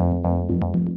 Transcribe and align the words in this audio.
Thank 0.00 0.74
you. 0.74 0.89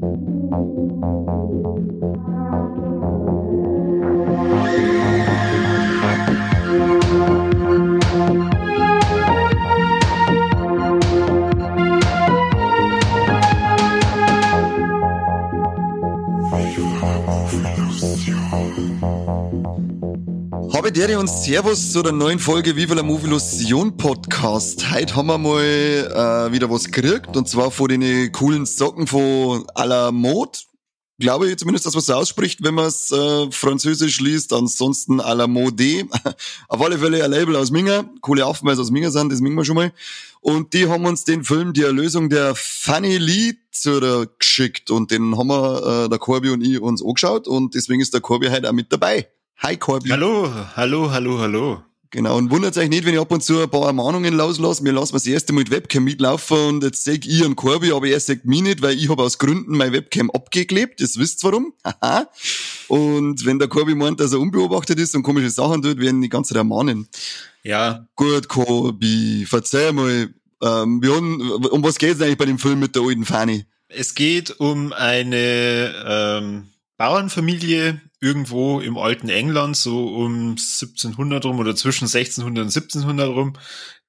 Und 21.23 21.29
Servus 21.29 21.93
zu 21.93 22.03
der 22.03 22.11
neuen 22.11 22.37
Folge 22.37 22.75
Viva 22.75 22.95
la 22.95 23.01
Movie 23.01 23.27
Illusion 23.27 23.95
Podcast. 23.95 24.91
Heute 24.91 25.15
haben 25.15 25.27
wir 25.27 25.37
mal 25.37 25.61
äh, 25.61 26.51
wieder 26.51 26.69
was 26.69 26.83
gekriegt 26.91 27.37
und 27.37 27.47
zwar 27.47 27.71
von 27.71 27.87
den 27.87 28.29
coolen 28.33 28.65
Socken 28.65 29.07
von 29.07 29.63
à 29.67 30.11
Mode. 30.11 30.59
Glaube 31.19 31.49
ich 31.49 31.55
zumindest, 31.55 31.85
dass 31.85 31.93
man 31.93 32.01
es 32.01 32.09
ausspricht, 32.09 32.61
wenn 32.61 32.73
man 32.73 32.87
es 32.87 33.09
äh, 33.11 33.49
französisch 33.51 34.19
liest. 34.19 34.51
Ansonsten 34.51 35.21
à 35.21 35.33
la 35.33 35.47
Mode. 35.47 36.09
Auf 36.67 36.81
alle 36.81 36.99
Fälle 36.99 37.23
ein 37.23 37.31
Label 37.31 37.55
aus 37.55 37.71
Minga. 37.71 38.03
Coole 38.19 38.45
Affen, 38.45 38.67
aus 38.67 38.91
Minga 38.91 39.09
sind, 39.09 39.31
das 39.31 39.39
mingen 39.39 39.55
wir 39.55 39.63
schon 39.63 39.77
mal. 39.77 39.93
Und 40.41 40.73
die 40.73 40.89
haben 40.89 41.05
uns 41.05 41.23
den 41.23 41.45
Film 41.45 41.71
Die 41.71 41.83
Erlösung 41.83 42.27
der 42.27 42.53
Funny 42.53 43.17
Lee 43.17 43.53
geschickt 44.39 44.91
und 44.91 45.09
den 45.09 45.37
haben 45.37 45.47
wir, 45.47 46.03
äh, 46.05 46.09
der 46.09 46.19
Corby 46.19 46.49
und 46.49 46.61
ich, 46.61 46.81
uns 46.81 47.01
angeschaut 47.01 47.47
und 47.47 47.75
deswegen 47.75 48.01
ist 48.01 48.13
der 48.13 48.19
Corby 48.19 48.49
heute 48.49 48.67
auch 48.67 48.73
mit 48.73 48.91
dabei. 48.91 49.29
Hi 49.65 49.77
Corby. 49.77 50.09
Hallo, 50.09 50.51
hallo, 50.75 51.09
hallo, 51.09 51.39
hallo. 51.39 51.83
Genau, 52.11 52.35
und 52.35 52.51
wundert 52.51 52.77
euch 52.77 52.89
nicht, 52.89 53.05
wenn 53.05 53.13
ich 53.13 53.19
ab 53.21 53.31
und 53.31 53.41
zu 53.41 53.61
ein 53.61 53.69
paar 53.69 53.85
Ermahnungen 53.85 54.33
loslasse. 54.33 54.83
Wir 54.83 54.91
lassen 54.91 55.13
das 55.13 55.25
erste 55.25 55.53
Mal 55.53 55.59
mit 55.59 55.71
Webcam 55.71 56.03
mitlaufen 56.03 56.57
und 56.57 56.83
jetzt 56.83 57.05
sehe 57.05 57.17
ich 57.23 57.45
einen 57.45 57.55
Corby, 57.55 57.93
aber 57.93 58.07
er 58.07 58.19
sagt 58.19 58.43
mich 58.43 58.61
nicht, 58.61 58.81
weil 58.81 58.97
ich 58.97 59.07
habe 59.07 59.23
aus 59.23 59.37
Gründen 59.37 59.77
meine 59.77 59.93
Webcam 59.93 60.29
abgeklebt. 60.31 60.99
Das 60.99 61.17
wisst 61.17 61.45
warum. 61.45 61.73
Haha. 61.85 62.27
und 62.89 63.45
wenn 63.45 63.57
der 63.57 63.69
Corby 63.69 63.95
meint, 63.95 64.19
dass 64.19 64.33
er 64.33 64.41
unbeobachtet 64.41 64.99
ist 64.99 65.15
und 65.15 65.23
komische 65.23 65.49
Sachen 65.49 65.81
tut, 65.81 65.97
werden 65.97 66.21
die 66.21 66.27
ganze 66.27 66.49
Zeit 66.49 66.57
ermahnen. 66.57 67.07
Ja. 67.63 68.05
Gut, 68.17 68.49
Corby, 68.49 69.45
verzeih 69.47 69.93
mal. 69.93 70.27
Ähm, 70.61 71.01
wir 71.01 71.15
haben, 71.15 71.41
um 71.51 71.81
was 71.85 71.97
geht's 71.97 72.19
eigentlich 72.19 72.37
bei 72.37 72.45
dem 72.45 72.59
Film 72.59 72.81
mit 72.81 72.97
der 72.97 73.03
alten 73.03 73.23
Fanny? 73.23 73.65
Es 73.87 74.13
geht 74.13 74.59
um 74.59 74.91
eine 74.91 75.93
ähm, 76.05 76.67
Bauernfamilie 76.97 78.01
irgendwo 78.23 78.79
im 78.79 78.97
alten 78.97 79.27
England, 79.27 79.75
so 79.75 80.07
um 80.07 80.51
1700 80.51 81.43
rum 81.43 81.59
oder 81.59 81.75
zwischen 81.75 82.05
1600 82.05 82.63
und 82.63 82.69
1700 82.69 83.27
rum, 83.27 83.57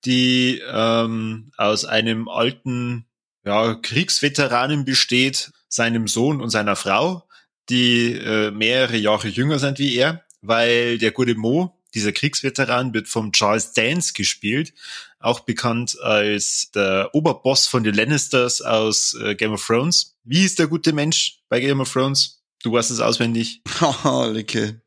die 0.04 0.62
ähm, 0.72 1.50
aus 1.56 1.84
einem 1.84 2.28
alten 2.28 3.06
ja, 3.44 3.74
Kriegsveteranen 3.74 4.84
besteht, 4.84 5.50
seinem 5.68 6.06
Sohn 6.06 6.40
und 6.40 6.50
seiner 6.50 6.76
Frau, 6.76 7.26
die 7.68 8.12
äh, 8.12 8.52
mehrere 8.52 8.96
Jahre 8.96 9.26
jünger 9.26 9.58
sind 9.58 9.80
wie 9.80 9.96
er, 9.96 10.24
weil 10.40 10.98
der 10.98 11.10
gute 11.10 11.34
Mo, 11.34 11.76
dieser 11.92 12.12
Kriegsveteran, 12.12 12.94
wird 12.94 13.08
vom 13.08 13.32
Charles 13.32 13.72
Dance 13.72 14.12
gespielt, 14.12 14.74
auch 15.18 15.40
bekannt 15.40 15.98
als 16.00 16.70
der 16.72 17.10
Oberboss 17.14 17.66
von 17.66 17.82
den 17.82 17.94
Lannisters 17.94 18.62
aus 18.62 19.14
äh, 19.14 19.34
Game 19.34 19.52
of 19.52 19.66
Thrones. 19.66 20.16
Wie 20.22 20.44
ist 20.44 20.60
der 20.60 20.68
gute 20.68 20.92
Mensch 20.92 21.40
bei 21.48 21.58
Game 21.58 21.80
of 21.80 21.92
Thrones? 21.92 22.43
Du 22.64 22.72
weißt 22.72 22.90
es 22.90 23.00
auswendig. 23.00 23.60
Haha, 23.80 24.26
Lecke. 24.26 24.80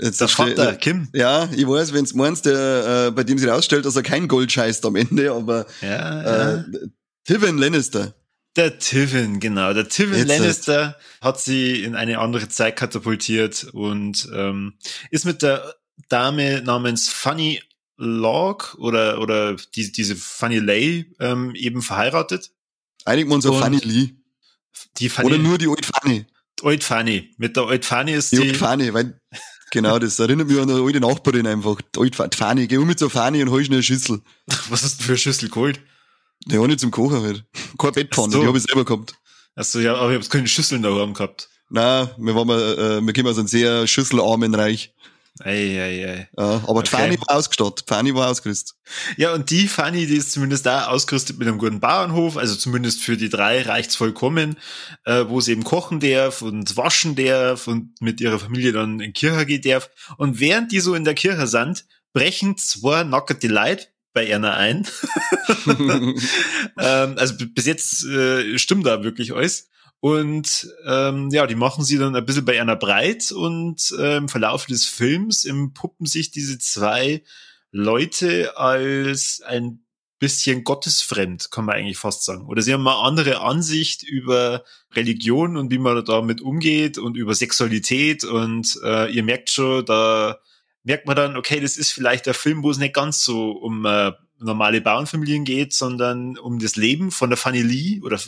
Jetzt 0.00 0.20
der 0.20 0.28
Vater, 0.28 0.76
Kim. 0.76 1.08
Ja, 1.12 1.46
ich 1.54 1.68
weiß, 1.68 1.92
wenn 1.92 2.06
du 2.06 2.16
meinst, 2.16 2.46
der, 2.46 3.08
äh, 3.08 3.10
bei 3.10 3.22
dem 3.22 3.36
sich 3.36 3.46
herausstellt, 3.46 3.84
dass 3.84 3.96
er 3.96 4.02
kein 4.02 4.28
Gold 4.28 4.50
scheißt 4.50 4.86
am 4.86 4.96
Ende, 4.96 5.32
aber 5.32 5.66
ja, 5.82 6.22
ja. 6.22 6.54
Äh, 6.54 6.64
Tivin 7.24 7.58
Lannister. 7.58 8.14
Der 8.56 8.78
Tivin, 8.78 9.40
genau. 9.40 9.74
Der 9.74 9.88
Tivin 9.88 10.26
Lannister 10.26 10.96
hat 11.20 11.38
sie 11.38 11.82
in 11.82 11.96
eine 11.96 12.18
andere 12.18 12.48
Zeit 12.48 12.76
katapultiert 12.76 13.64
und 13.74 14.26
ähm, 14.32 14.78
ist 15.10 15.26
mit 15.26 15.42
der 15.42 15.74
Dame 16.08 16.62
namens 16.62 17.10
Funny 17.10 17.60
Log 17.98 18.76
oder 18.78 19.20
oder 19.20 19.56
die, 19.74 19.92
diese 19.92 20.16
Funny 20.16 20.60
Lay 20.60 21.12
ähm, 21.20 21.54
eben 21.54 21.82
verheiratet. 21.82 22.52
Einigen 23.04 23.28
wir 23.28 23.34
uns 23.34 23.44
auf 23.44 23.58
Funny 23.60 23.80
Lee. 23.82 24.14
Die 24.96 25.10
Funny, 25.10 25.26
oder 25.26 25.38
nur 25.38 25.58
die 25.58 25.68
Old 25.68 25.84
Funny. 25.84 26.24
Old 26.62 26.84
Fanny. 26.84 27.30
Mit 27.38 27.56
der 27.56 27.66
Old 27.66 27.84
Fanny 27.84 28.12
ist 28.12 28.32
die. 28.32 28.36
Die 28.36 28.48
Old 28.48 28.56
Fanny, 28.56 28.92
weil, 28.94 29.20
genau, 29.70 29.98
das 29.98 30.18
erinnert 30.18 30.48
mich 30.48 30.58
an 30.58 30.70
eine 30.70 30.82
alte 30.82 31.00
Nachbarin 31.00 31.46
einfach. 31.46 31.80
Die 31.94 31.98
Old 31.98 32.16
Fanny. 32.34 32.66
Geh 32.66 32.76
um 32.76 32.86
mit 32.86 32.98
so 32.98 33.08
Fanny 33.08 33.42
und 33.42 33.50
hol 33.50 33.64
schnell 33.64 33.78
eine 33.78 33.82
Schüssel. 33.82 34.20
Was 34.68 34.82
hast 34.82 35.00
du 35.00 35.04
für 35.04 35.12
eine 35.12 35.18
Schüssel 35.18 35.48
geholt? 35.48 35.80
Ja, 36.46 36.64
nicht 36.66 36.80
zum 36.80 36.90
Kochen 36.90 37.22
halt. 37.22 37.44
Keine 37.78 37.92
Bettpfanne, 37.92 38.32
so. 38.32 38.40
die 38.40 38.46
habe 38.46 38.58
ich 38.58 38.64
selber 38.64 38.84
gehabt. 38.84 39.14
Achso, 39.54 39.80
ja, 39.80 39.96
aber 39.96 40.12
ich 40.12 40.18
habe 40.18 40.28
keine 40.28 40.46
Schüsseln 40.46 40.82
daheim 40.82 41.14
gehabt. 41.14 41.48
Nein, 41.68 42.08
wir 42.16 42.34
waren 42.34 42.46
mal, 42.46 42.60
äh, 42.60 43.00
wir 43.00 43.12
kommen 43.12 43.26
aus 43.26 43.38
einem 43.38 43.48
sehr 43.48 43.86
schüsselarmen 43.86 44.54
Reich. 44.54 44.94
Ei, 45.40 45.80
ei, 45.80 46.06
ei. 46.06 46.28
Ja, 46.36 46.62
aber 46.66 46.82
die 46.82 46.90
Fanny 46.90 47.18
war 47.20 47.36
ausgestattet, 47.36 47.84
Fanny 47.86 48.14
war 48.14 48.28
ausgerüstet. 48.28 48.76
Ja, 49.16 49.34
und 49.34 49.50
die 49.50 49.68
Fanny, 49.68 50.06
die 50.06 50.16
ist 50.16 50.32
zumindest 50.32 50.66
da 50.66 50.88
ausgerüstet 50.88 51.38
mit 51.38 51.46
einem 51.46 51.58
guten 51.58 51.80
Bauernhof, 51.80 52.36
also 52.36 52.54
zumindest 52.54 53.02
für 53.02 53.16
die 53.16 53.28
drei 53.28 53.62
reicht's 53.62 53.96
vollkommen, 53.96 54.56
äh, 55.04 55.24
wo 55.28 55.40
sie 55.40 55.52
eben 55.52 55.64
kochen 55.64 56.00
darf 56.00 56.42
und 56.42 56.76
waschen 56.76 57.14
darf 57.14 57.66
und 57.66 58.00
mit 58.00 58.20
ihrer 58.20 58.38
Familie 58.38 58.72
dann 58.72 59.00
in 59.00 59.12
Kirche 59.12 59.46
gehen 59.46 59.62
darf. 59.62 59.90
Und 60.16 60.40
während 60.40 60.72
die 60.72 60.80
so 60.80 60.94
in 60.94 61.04
der 61.04 61.14
Kirche 61.14 61.46
sind, 61.46 61.86
brechen 62.12 62.56
zwei 62.56 63.04
nackerte 63.04 63.48
Leute 63.48 63.86
bei 64.12 64.26
Erna 64.26 64.54
ein. 64.54 64.86
ähm, 65.66 67.14
also 67.16 67.34
bis 67.38 67.66
jetzt 67.66 68.04
äh, 68.04 68.58
stimmt 68.58 68.86
da 68.86 69.04
wirklich 69.04 69.34
alles. 69.34 69.68
Und 70.00 70.68
ähm, 70.86 71.28
ja, 71.30 71.46
die 71.46 71.56
machen 71.56 71.84
sie 71.84 71.98
dann 71.98 72.14
ein 72.14 72.24
bisschen 72.24 72.44
bei 72.44 72.60
einer 72.60 72.76
breit 72.76 73.32
und 73.32 73.92
äh, 73.98 74.16
im 74.18 74.28
Verlauf 74.28 74.66
des 74.66 74.86
Films 74.86 75.44
empuppen 75.44 76.06
sich 76.06 76.30
diese 76.30 76.58
zwei 76.58 77.22
Leute 77.72 78.56
als 78.56 79.42
ein 79.44 79.80
bisschen 80.20 80.64
gottesfremd, 80.64 81.50
kann 81.50 81.64
man 81.64 81.76
eigentlich 81.76 81.98
fast 81.98 82.24
sagen. 82.24 82.46
Oder 82.46 82.62
sie 82.62 82.72
haben 82.72 82.86
eine 82.86 82.96
andere 82.98 83.40
Ansicht 83.40 84.02
über 84.02 84.64
Religion 84.94 85.56
und 85.56 85.70
wie 85.70 85.78
man 85.78 86.04
damit 86.04 86.40
umgeht 86.40 86.98
und 86.98 87.16
über 87.16 87.34
Sexualität 87.34 88.24
und 88.24 88.78
äh, 88.84 89.10
ihr 89.12 89.22
merkt 89.22 89.50
schon, 89.50 89.84
da 89.84 90.38
merkt 90.82 91.06
man 91.06 91.16
dann, 91.16 91.36
okay, 91.36 91.60
das 91.60 91.76
ist 91.76 91.92
vielleicht 91.92 92.26
der 92.26 92.34
Film, 92.34 92.62
wo 92.62 92.70
es 92.70 92.78
nicht 92.78 92.94
ganz 92.94 93.22
so 93.22 93.50
um 93.50 93.84
äh, 93.84 94.12
normale 94.40 94.80
Bauernfamilien 94.80 95.44
geht, 95.44 95.72
sondern 95.72 96.38
um 96.38 96.58
das 96.58 96.76
Leben 96.76 97.10
von 97.10 97.30
der 97.30 97.36
Fanny 97.36 97.62
Lee 97.62 98.00
oder 98.00 98.18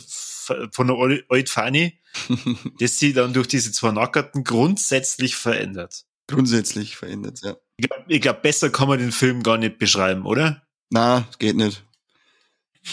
von 0.71 0.87
der 0.87 0.97
Old 0.97 1.49
Fanny, 1.49 1.99
das 2.79 2.97
sie 2.97 3.13
dann 3.13 3.33
durch 3.33 3.47
diese 3.47 3.71
zwei 3.71 3.91
Nackerten 3.91 4.43
grundsätzlich 4.43 5.35
verändert. 5.35 6.05
Grundsätzlich 6.27 6.95
verändert, 6.95 7.41
ja. 7.43 7.55
Ich 7.77 7.87
glaube, 7.89 8.19
glaub, 8.19 8.41
besser 8.41 8.69
kann 8.69 8.87
man 8.87 8.99
den 8.99 9.11
Film 9.11 9.43
gar 9.43 9.57
nicht 9.57 9.79
beschreiben, 9.79 10.25
oder? 10.25 10.61
Na, 10.89 11.27
geht 11.39 11.55
nicht. 11.55 11.83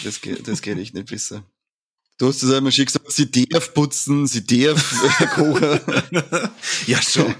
Das 0.03 0.21
geht, 0.21 0.47
das 0.47 0.61
geht 0.61 0.77
echt 0.77 0.93
nicht 0.93 1.09
besser. 1.09 1.43
Du 2.17 2.27
hast 2.27 2.43
es 2.43 2.51
einmal 2.53 2.71
schon 2.71 2.85
gesagt, 2.85 3.11
sie 3.11 3.31
darf 3.31 3.73
putzen, 3.73 4.27
sie 4.27 4.45
darf 4.45 4.93
kochen. 5.35 5.79
ja, 6.85 7.01
schon. 7.01 7.33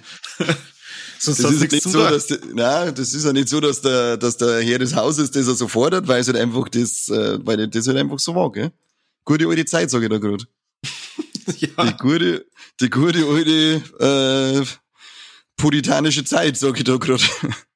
Sonst 1.19 1.43
das 1.43 1.51
ist 1.51 1.61
ja 1.61 1.67
nicht 1.67 1.83
so, 1.83 1.99
dass 1.99 2.27
der, 2.27 2.39
nein, 2.53 2.95
das 2.95 3.13
ist 3.13 3.25
ja 3.25 3.33
nicht 3.33 3.49
so, 3.49 3.59
dass 3.59 3.81
der, 3.81 4.15
dass 4.15 4.37
der 4.37 4.61
Herr 4.61 4.79
des 4.79 4.95
Hauses 4.95 5.31
das 5.31 5.45
so 5.45 5.67
fordert, 5.67 6.07
weil 6.07 6.21
es 6.21 6.27
halt 6.27 6.37
einfach 6.37 6.69
das, 6.69 7.09
äh, 7.09 7.39
weil 7.45 7.67
das 7.67 7.87
halt 7.87 7.97
einfach 7.97 8.19
so 8.19 8.35
war, 8.35 8.51
gell? 8.53 8.71
Gute 9.29 9.47
alte 9.47 9.63
Zeit, 9.63 9.91
sage 9.91 10.05
ich 10.05 10.09
da 10.09 10.17
gerade. 10.17 10.43
ja. 11.59 11.83
Die 11.85 11.97
gute, 11.97 12.47
die 12.81 12.89
gute 12.89 13.23
alte 13.27 14.63
äh, 14.63 14.65
puritanische 15.55 16.23
Zeit, 16.23 16.57
sage 16.57 16.79
ich 16.79 16.83
da 16.83 16.97
gerade. 16.97 17.23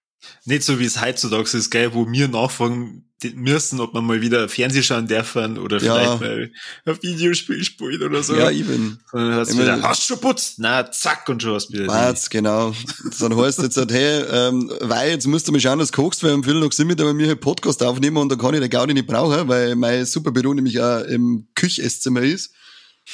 Nicht 0.46 0.64
so 0.64 0.80
wie 0.80 0.86
es 0.86 1.02
heutzutage 1.02 1.58
ist, 1.58 1.70
gell, 1.70 1.94
wo 1.94 2.10
wir 2.12 2.28
nachfragen 2.28 3.06
müssen, 3.36 3.80
ob 3.80 3.94
man 3.94 4.06
mal 4.06 4.22
wieder 4.22 4.50
Fernseh 4.50 4.84
schauen 4.84 5.08
dürfen 5.08 5.58
oder 5.58 5.82
ja. 5.82 6.18
vielleicht 6.18 6.20
mal 6.20 6.52
ein 6.86 7.04
Videospiel 7.04 7.64
spielen 7.64 8.04
oder 8.04 8.22
so. 8.24 8.36
Ja, 8.36 8.52
eben. 8.52 9.00
Dann 9.12 9.34
hast 9.36 9.54
du 9.54 9.60
wieder, 9.60 9.82
hast 9.82 10.02
du 10.02 10.14
schon 10.14 10.22
putzt? 10.22 10.56
Na, 10.58 10.92
zack, 10.92 11.28
und 11.30 11.42
schon 11.42 11.54
hast 11.54 11.70
du 11.70 11.74
wieder. 11.74 11.88
Warte, 11.88 12.30
genau. 12.30 12.74
Dann 13.20 13.38
heißt 13.38 13.62
jetzt 13.62 13.78
halt, 13.78 13.92
hey, 13.92 14.24
ähm, 14.30 14.72
weil 14.82 15.12
jetzt 15.12 15.28
musst 15.28 15.48
du 15.48 15.52
mal 15.52 15.62
schauen, 15.62 15.80
dass 15.80 15.92
du 15.92 16.02
kochst, 16.02 16.24
weil 16.24 16.32
am 16.32 16.44
Viertel 16.44 16.62
noch 16.62 16.72
sind 16.72 16.96
bei 16.96 17.14
mir 17.14 17.28
einen 17.28 17.40
Podcast 17.40 17.82
aufnehmen 17.82 18.18
und 18.18 18.30
da 18.30 18.36
kann 18.36 18.54
ich 18.54 18.60
den 18.60 18.70
Gaudi 18.70 18.94
nicht 18.94 19.08
brauchen, 19.08 19.48
weil 19.48 19.76
mein 19.76 20.06
Superbüro 20.06 20.54
nämlich 20.54 20.82
auch 20.82 21.02
im 21.06 21.48
Küchesszimmer 21.56 22.22
ist. 22.22 22.54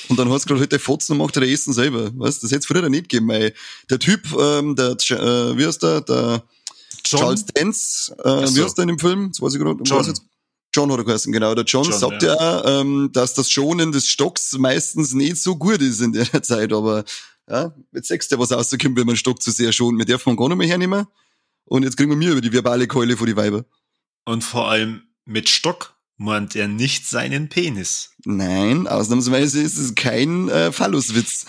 Und 0.08 0.20
dann 0.20 0.30
hast 0.30 0.46
du 0.46 0.50
gerade 0.50 0.62
heute 0.62 0.78
Fotzen 0.78 1.14
und 1.14 1.20
macht 1.20 1.36
er 1.36 1.44
Essen 1.44 1.74
selber. 1.74 2.12
Weißt, 2.16 2.44
das 2.44 2.52
hätte 2.52 2.60
es 2.60 2.66
früher 2.68 2.88
nicht 2.90 3.10
gegeben, 3.10 3.28
weil 3.28 3.54
der 3.90 3.98
Typ, 3.98 4.22
ähm, 4.40 4.76
der, 4.76 4.92
äh, 4.92 5.58
wie 5.58 5.66
heißt 5.66 5.82
der, 5.82 6.02
der, 6.02 6.44
John? 7.10 7.22
Charles 7.22 7.46
Dance, 7.46 8.16
äh, 8.24 8.48
so. 8.48 8.56
wie 8.56 8.64
heißt 8.64 8.78
der 8.78 8.84
in 8.84 8.90
dem 8.90 9.00
Film? 9.00 9.30
Das 9.30 9.42
weiß 9.42 9.54
ich 9.54 9.60
gerade. 9.60 9.84
John. 9.84 10.14
John 10.74 10.92
hat 10.92 11.00
er 11.00 11.04
geheißen, 11.04 11.34
genau. 11.34 11.56
Der 11.56 11.64
John, 11.66 11.84
John 11.84 12.00
sagt 12.00 12.22
ja, 12.22 12.36
ja 12.36 12.82
ähm, 12.82 13.10
dass 13.12 13.34
das 13.34 13.50
Schonen 13.50 13.92
des 13.92 14.08
Stocks 14.08 14.54
meistens 14.54 15.14
nicht 15.14 15.38
so 15.38 15.56
gut 15.56 15.82
ist 15.82 16.00
in 16.00 16.14
der 16.14 16.28
Zeit, 16.44 16.72
aber 16.72 17.04
ja, 17.50 17.74
jetzt 17.92 18.08
sagst 18.08 18.32
du 18.32 18.38
was 18.38 18.52
rauskommt, 18.52 18.96
wenn 18.96 19.08
man 19.08 19.16
Stock 19.16 19.42
zu 19.42 19.50
sehr 19.50 19.72
schont. 19.72 19.98
Wir 19.98 20.06
dürfen 20.06 20.38
gar 20.38 20.48
nicht 20.50 20.58
mehr 20.58 20.68
hernehmen. 20.68 21.08
Und 21.66 21.84
jetzt 21.84 21.98
kriegen 21.98 22.10
wir 22.10 22.18
mir 22.18 22.32
über 22.32 22.42
die 22.42 22.52
verbale 22.52 22.88
Keule 22.88 23.18
vor 23.18 23.28
die 23.28 23.36
Weiber. 23.36 23.66
Und 24.26 24.44
vor 24.44 24.70
allem 24.70 25.04
mit 25.26 25.50
Stock 25.50 25.96
meint 26.20 26.54
er 26.56 26.68
nicht 26.68 27.08
seinen 27.08 27.48
Penis. 27.48 28.12
Nein, 28.26 28.88
ausnahmsweise 28.88 29.62
ist 29.62 29.78
es 29.78 29.96
kein 29.96 30.50
äh, 30.50 30.72
Phalluswitz. 30.74 31.46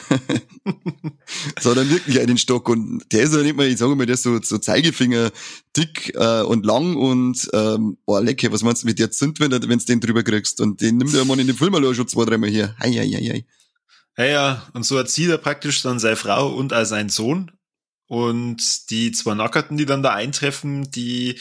Sondern 1.61 1.91
wirklich 1.91 2.21
einen 2.21 2.39
Stock. 2.39 2.69
Und 2.69 3.03
der 3.11 3.25
ist 3.25 3.35
ja 3.35 3.43
nicht 3.43 3.57
mal, 3.57 3.67
ich 3.67 3.79
sage 3.79 3.97
mal, 3.97 4.07
der 4.07 4.15
ist 4.15 4.23
so, 4.23 4.41
so 4.41 4.59
Zeigefinger 4.59 5.33
dick 5.77 6.15
äh, 6.15 6.43
und 6.43 6.65
lang 6.65 6.97
und 6.97 7.51
ähm, 7.53 7.99
boah, 8.07 8.23
lecker, 8.23 8.53
was 8.53 8.63
meinst 8.63 8.85
du 8.85 8.87
mit 8.87 9.01
der 9.01 9.11
Zünd, 9.11 9.41
wenn 9.41 9.51
du 9.51 9.59
den 9.59 10.01
drüber 10.01 10.23
kriegst? 10.23 10.61
Und 10.61 10.81
den 10.81 10.99
nimmt 10.99 11.15
er 11.15 11.25
mal 11.25 11.41
in 11.41 11.49
den 11.49 11.57
Film 11.57 11.75
schon 11.93 12.07
zwei, 12.07 12.25
dreimal 12.25 12.49
hier. 12.49 12.77
Hei, 12.79 12.93
hei, 12.93 13.09
hei, 13.09 13.29
hei. 13.29 13.47
Ja, 14.17 14.25
ja, 14.25 14.67
und 14.73 14.85
so 14.85 14.97
erzieht 14.97 15.31
er 15.31 15.39
praktisch 15.39 15.83
dann 15.83 15.99
seine 15.99 16.17
Frau 16.17 16.55
und 16.55 16.73
auch 16.73 16.85
seinen 16.85 17.09
Sohn. 17.09 17.51
Und 18.07 18.91
die 18.91 19.11
zwei 19.11 19.35
Nackerten, 19.35 19.77
die 19.77 19.87
dann 19.87 20.03
da 20.03 20.15
eintreffen, 20.15 20.91
die, 20.93 21.41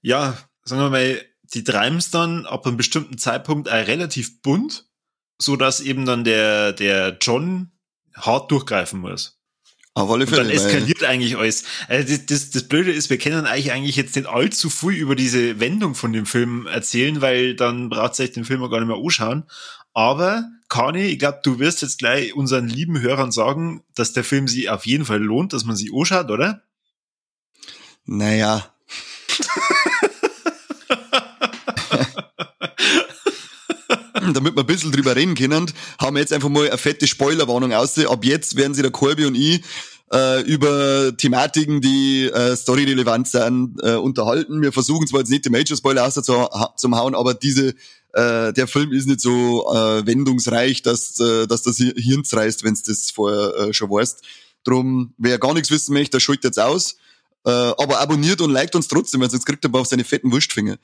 ja, 0.00 0.38
sagen 0.64 0.82
wir 0.82 0.90
mal, 0.90 1.27
die 1.54 1.64
treiben 1.64 1.96
es 1.96 2.10
dann 2.10 2.46
ab 2.46 2.66
einem 2.66 2.76
bestimmten 2.76 3.18
Zeitpunkt 3.18 3.68
auch 3.68 3.86
relativ 3.86 4.42
bunt, 4.42 4.86
so 5.38 5.56
dass 5.56 5.80
eben 5.80 6.04
dann 6.04 6.24
der, 6.24 6.72
der 6.72 7.16
John 7.20 7.72
hart 8.14 8.50
durchgreifen 8.50 9.00
muss. 9.00 9.38
Auf 9.94 10.10
alle 10.10 10.26
Fälle. 10.28 10.42
Und 10.42 10.48
dann 10.48 10.56
eskaliert 10.56 11.02
eigentlich 11.02 11.36
alles. 11.36 11.64
Also 11.88 12.08
das, 12.08 12.26
das, 12.26 12.50
das 12.50 12.68
Blöde 12.68 12.92
ist, 12.92 13.10
wir 13.10 13.18
können 13.18 13.46
eigentlich, 13.46 13.72
eigentlich 13.72 13.96
jetzt 13.96 14.14
nicht 14.14 14.28
allzu 14.28 14.70
viel 14.70 14.92
über 14.92 15.16
diese 15.16 15.58
Wendung 15.58 15.96
von 15.96 16.12
dem 16.12 16.24
Film 16.24 16.66
erzählen, 16.66 17.20
weil 17.20 17.56
dann 17.56 17.88
braucht 17.88 18.14
sich 18.14 18.30
den 18.30 18.44
Film 18.44 18.60
gar 18.70 18.78
nicht 18.78 18.88
mehr 18.88 18.96
anschauen. 18.96 19.44
Aber, 19.94 20.48
Kani, 20.68 21.06
ich 21.06 21.18
glaube, 21.18 21.40
du 21.42 21.58
wirst 21.58 21.82
jetzt 21.82 21.98
gleich 21.98 22.34
unseren 22.34 22.68
lieben 22.68 23.00
Hörern 23.00 23.32
sagen, 23.32 23.82
dass 23.96 24.12
der 24.12 24.22
Film 24.22 24.46
sich 24.46 24.70
auf 24.70 24.86
jeden 24.86 25.04
Fall 25.04 25.20
lohnt, 25.20 25.52
dass 25.52 25.64
man 25.64 25.74
sich 25.74 25.92
anschaut, 25.92 26.30
oder? 26.30 26.62
Naja. 28.04 28.72
damit 34.34 34.56
wir 34.56 34.62
ein 34.62 34.66
bisschen 34.66 34.92
drüber 34.92 35.16
reden 35.16 35.34
können, 35.34 35.70
haben 35.98 36.16
wir 36.16 36.20
jetzt 36.20 36.32
einfach 36.32 36.48
mal 36.48 36.68
eine 36.68 36.78
fette 36.78 37.06
Spoilerwarnung 37.06 37.72
aus. 37.72 37.98
Ab 37.98 38.24
jetzt 38.24 38.56
werden 38.56 38.74
sich 38.74 38.82
der 38.82 38.92
Colby 38.92 39.26
und 39.26 39.34
ich 39.34 39.62
äh, 40.12 40.42
über 40.42 41.16
Thematiken, 41.16 41.80
die 41.80 42.24
äh, 42.24 42.56
storyrelevant 42.56 43.28
sind, 43.28 43.76
äh, 43.82 43.94
unterhalten. 43.94 44.62
Wir 44.62 44.72
versuchen 44.72 45.06
zwar 45.06 45.20
jetzt 45.20 45.30
nicht 45.30 45.44
die 45.44 45.50
Major-Spoiler 45.50 46.06
aus 46.06 46.14
zu, 46.14 46.48
zum 46.76 46.96
hauen, 46.96 47.14
aber 47.14 47.34
diese 47.34 47.74
äh, 48.14 48.52
der 48.52 48.66
Film 48.66 48.92
ist 48.92 49.06
nicht 49.06 49.20
so 49.20 49.70
äh, 49.72 50.06
wendungsreich, 50.06 50.82
dass, 50.82 51.20
äh, 51.20 51.46
dass 51.46 51.62
das 51.62 51.76
Hirn 51.76 52.24
zerreißt, 52.24 52.64
wenn 52.64 52.72
es 52.72 52.82
das 52.82 53.10
vorher 53.10 53.68
äh, 53.68 53.72
schon 53.74 53.90
weißt. 53.90 54.22
Drum, 54.64 55.14
wer 55.18 55.38
gar 55.38 55.54
nichts 55.54 55.70
wissen 55.70 55.92
möchte, 55.92 56.12
der 56.12 56.20
schult 56.20 56.42
jetzt 56.44 56.58
aus. 56.58 56.96
Äh, 57.44 57.50
aber 57.50 58.00
abonniert 58.00 58.40
und 58.40 58.50
liked 58.50 58.74
uns 58.74 58.88
trotzdem, 58.88 59.20
weil 59.20 59.30
sonst 59.30 59.46
kriegt 59.46 59.64
er 59.64 59.74
auf 59.74 59.86
seine 59.86 60.04
fetten 60.04 60.32
Wurstfinger. 60.32 60.78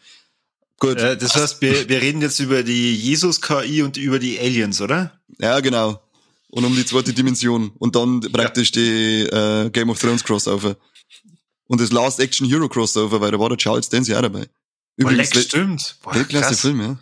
Gut. 0.78 0.98
Äh, 0.98 1.16
das 1.16 1.34
heißt, 1.34 1.60
wir, 1.60 1.88
wir 1.88 2.00
reden 2.00 2.20
jetzt 2.20 2.40
über 2.40 2.62
die 2.62 2.94
Jesus-KI 2.96 3.82
und 3.82 3.96
über 3.96 4.18
die 4.18 4.38
Aliens, 4.38 4.80
oder? 4.80 5.20
Ja, 5.38 5.60
genau. 5.60 6.02
Und 6.48 6.64
um 6.64 6.74
die 6.74 6.84
zweite 6.84 7.12
Dimension. 7.12 7.72
Und 7.78 7.96
dann 7.96 8.20
praktisch 8.20 8.72
ja. 8.74 8.82
die 8.82 9.20
äh, 9.22 9.70
Game 9.70 9.90
of 9.90 9.98
Thrones 9.98 10.22
Crossover. 10.22 10.76
Und 11.66 11.80
das 11.80 11.90
Last 11.90 12.20
Action 12.20 12.46
Hero 12.46 12.68
Crossover, 12.68 13.20
weil 13.20 13.30
da 13.30 13.38
war 13.38 13.48
der 13.48 13.58
Charles 13.58 13.88
Dance 13.88 14.16
auch 14.16 14.22
dabei. 14.22 14.46
Übrigens, 14.96 15.30
Boah, 15.30 15.40
stimmt. 15.40 15.96
Boah, 16.02 16.12
klasse 16.24 16.54
Film, 16.54 16.80
ja. 16.80 16.98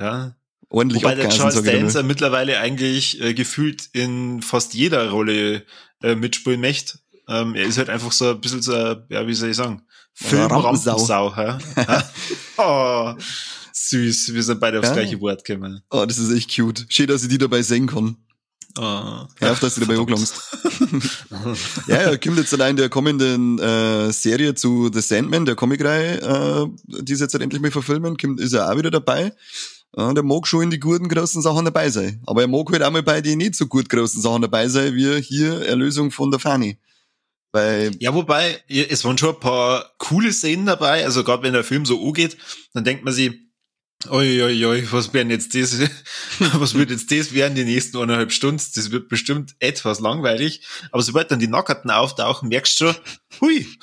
Ja. 0.00 0.34
Ordentlich 0.70 1.02
Wobei 1.02 1.14
der 1.14 1.28
Charles 1.30 1.62
Dance 1.62 2.02
mittlerweile 2.02 2.58
eigentlich 2.60 3.20
äh, 3.20 3.34
gefühlt 3.34 3.88
in 3.92 4.42
fast 4.42 4.74
jeder 4.74 5.10
Rolle 5.10 5.64
äh, 6.02 6.14
mitspielen 6.14 6.60
möchte. 6.60 6.98
Ähm, 7.26 7.54
er 7.54 7.64
ist 7.64 7.78
halt 7.78 7.90
einfach 7.90 8.12
so 8.12 8.30
ein 8.30 8.40
bisschen 8.40 8.62
so, 8.62 8.72
ja, 8.72 9.26
wie 9.26 9.34
soll 9.34 9.50
ich 9.50 9.56
sagen, 9.56 9.82
Filmrampensau. 10.20 11.32
Ja? 11.36 11.58
oh, 12.56 13.14
süß, 13.72 14.34
wir 14.34 14.42
sind 14.42 14.58
beide 14.58 14.80
aufs 14.80 14.88
ja. 14.88 14.94
gleiche 14.94 15.20
Wort 15.20 15.44
gekommen. 15.44 15.82
Oh, 15.90 16.04
das 16.06 16.18
ist 16.18 16.32
echt 16.32 16.54
cute. 16.54 16.86
Schön, 16.88 17.06
dass 17.06 17.22
ich 17.22 17.28
die 17.28 17.38
dabei 17.38 17.62
sehen 17.62 17.86
kann. 17.86 18.16
Oh, 18.76 18.82
ja, 18.82 19.52
auf 19.52 19.60
dass 19.60 19.76
du 19.76 19.80
dabei 19.80 19.96
angelangst. 19.96 20.34
ja, 21.86 21.96
er 21.96 22.18
kommt 22.18 22.36
jetzt 22.36 22.52
allein 22.52 22.76
der 22.76 22.88
kommenden 22.88 23.58
äh, 23.58 24.12
Serie 24.12 24.54
zu 24.54 24.90
The 24.92 25.00
Sandman, 25.00 25.46
der 25.46 25.54
Comicreihe, 25.54 26.20
äh, 26.20 26.66
die 27.02 27.14
sie 27.14 27.24
jetzt 27.24 27.32
halt 27.34 27.42
endlich 27.42 27.62
mal 27.62 27.70
verfilmen, 27.70 28.16
kommt, 28.16 28.40
ist 28.40 28.52
er 28.52 28.70
auch 28.70 28.76
wieder 28.76 28.90
dabei. 28.90 29.32
Ja, 29.96 30.12
der 30.12 30.22
mag 30.22 30.46
schon 30.46 30.64
in 30.64 30.70
die 30.70 30.80
guten 30.80 31.08
großen 31.08 31.42
Sachen 31.42 31.64
dabei 31.64 31.90
sein. 31.90 32.22
Aber 32.26 32.42
er 32.42 32.48
mag 32.48 32.70
halt 32.70 32.82
auch 32.82 32.90
mal 32.90 33.02
bei 33.02 33.20
den 33.20 33.38
nicht 33.38 33.54
so 33.54 33.66
gut 33.66 33.88
großen 33.88 34.20
Sachen 34.20 34.42
dabei 34.42 34.68
sein, 34.68 34.94
wie 34.94 35.20
hier 35.22 35.62
Erlösung 35.62 36.10
von 36.10 36.30
der 36.30 36.40
Fanny. 36.40 36.78
Weil 37.52 37.92
ja, 37.98 38.14
wobei, 38.14 38.62
es 38.68 39.04
waren 39.04 39.16
schon 39.16 39.34
ein 39.34 39.40
paar 39.40 39.92
coole 39.98 40.32
Szenen 40.32 40.66
dabei. 40.66 41.04
Also 41.04 41.24
gerade 41.24 41.42
wenn 41.42 41.54
der 41.54 41.64
Film 41.64 41.86
so 41.86 42.04
angeht, 42.06 42.36
dann 42.74 42.84
denkt 42.84 43.04
man 43.04 43.14
sich, 43.14 43.32
oi, 44.08 44.84
was 44.90 45.12
werden 45.14 45.30
jetzt 45.30 45.54
das, 45.54 45.78
was 46.38 46.74
wird 46.74 46.90
jetzt 46.90 47.10
das 47.10 47.32
werden 47.32 47.54
die 47.54 47.64
nächsten 47.64 47.96
eineinhalb 47.96 48.32
Stunden? 48.32 48.62
Das 48.74 48.90
wird 48.90 49.08
bestimmt 49.08 49.54
etwas 49.60 50.00
langweilig. 50.00 50.66
Aber 50.92 51.02
sobald 51.02 51.30
dann 51.30 51.40
die 51.40 51.48
Nackerten 51.48 51.90
auftauchen, 51.90 52.48
merkst 52.48 52.80
du 52.80 52.86
schon, 52.86 52.96
hui. 53.40 53.66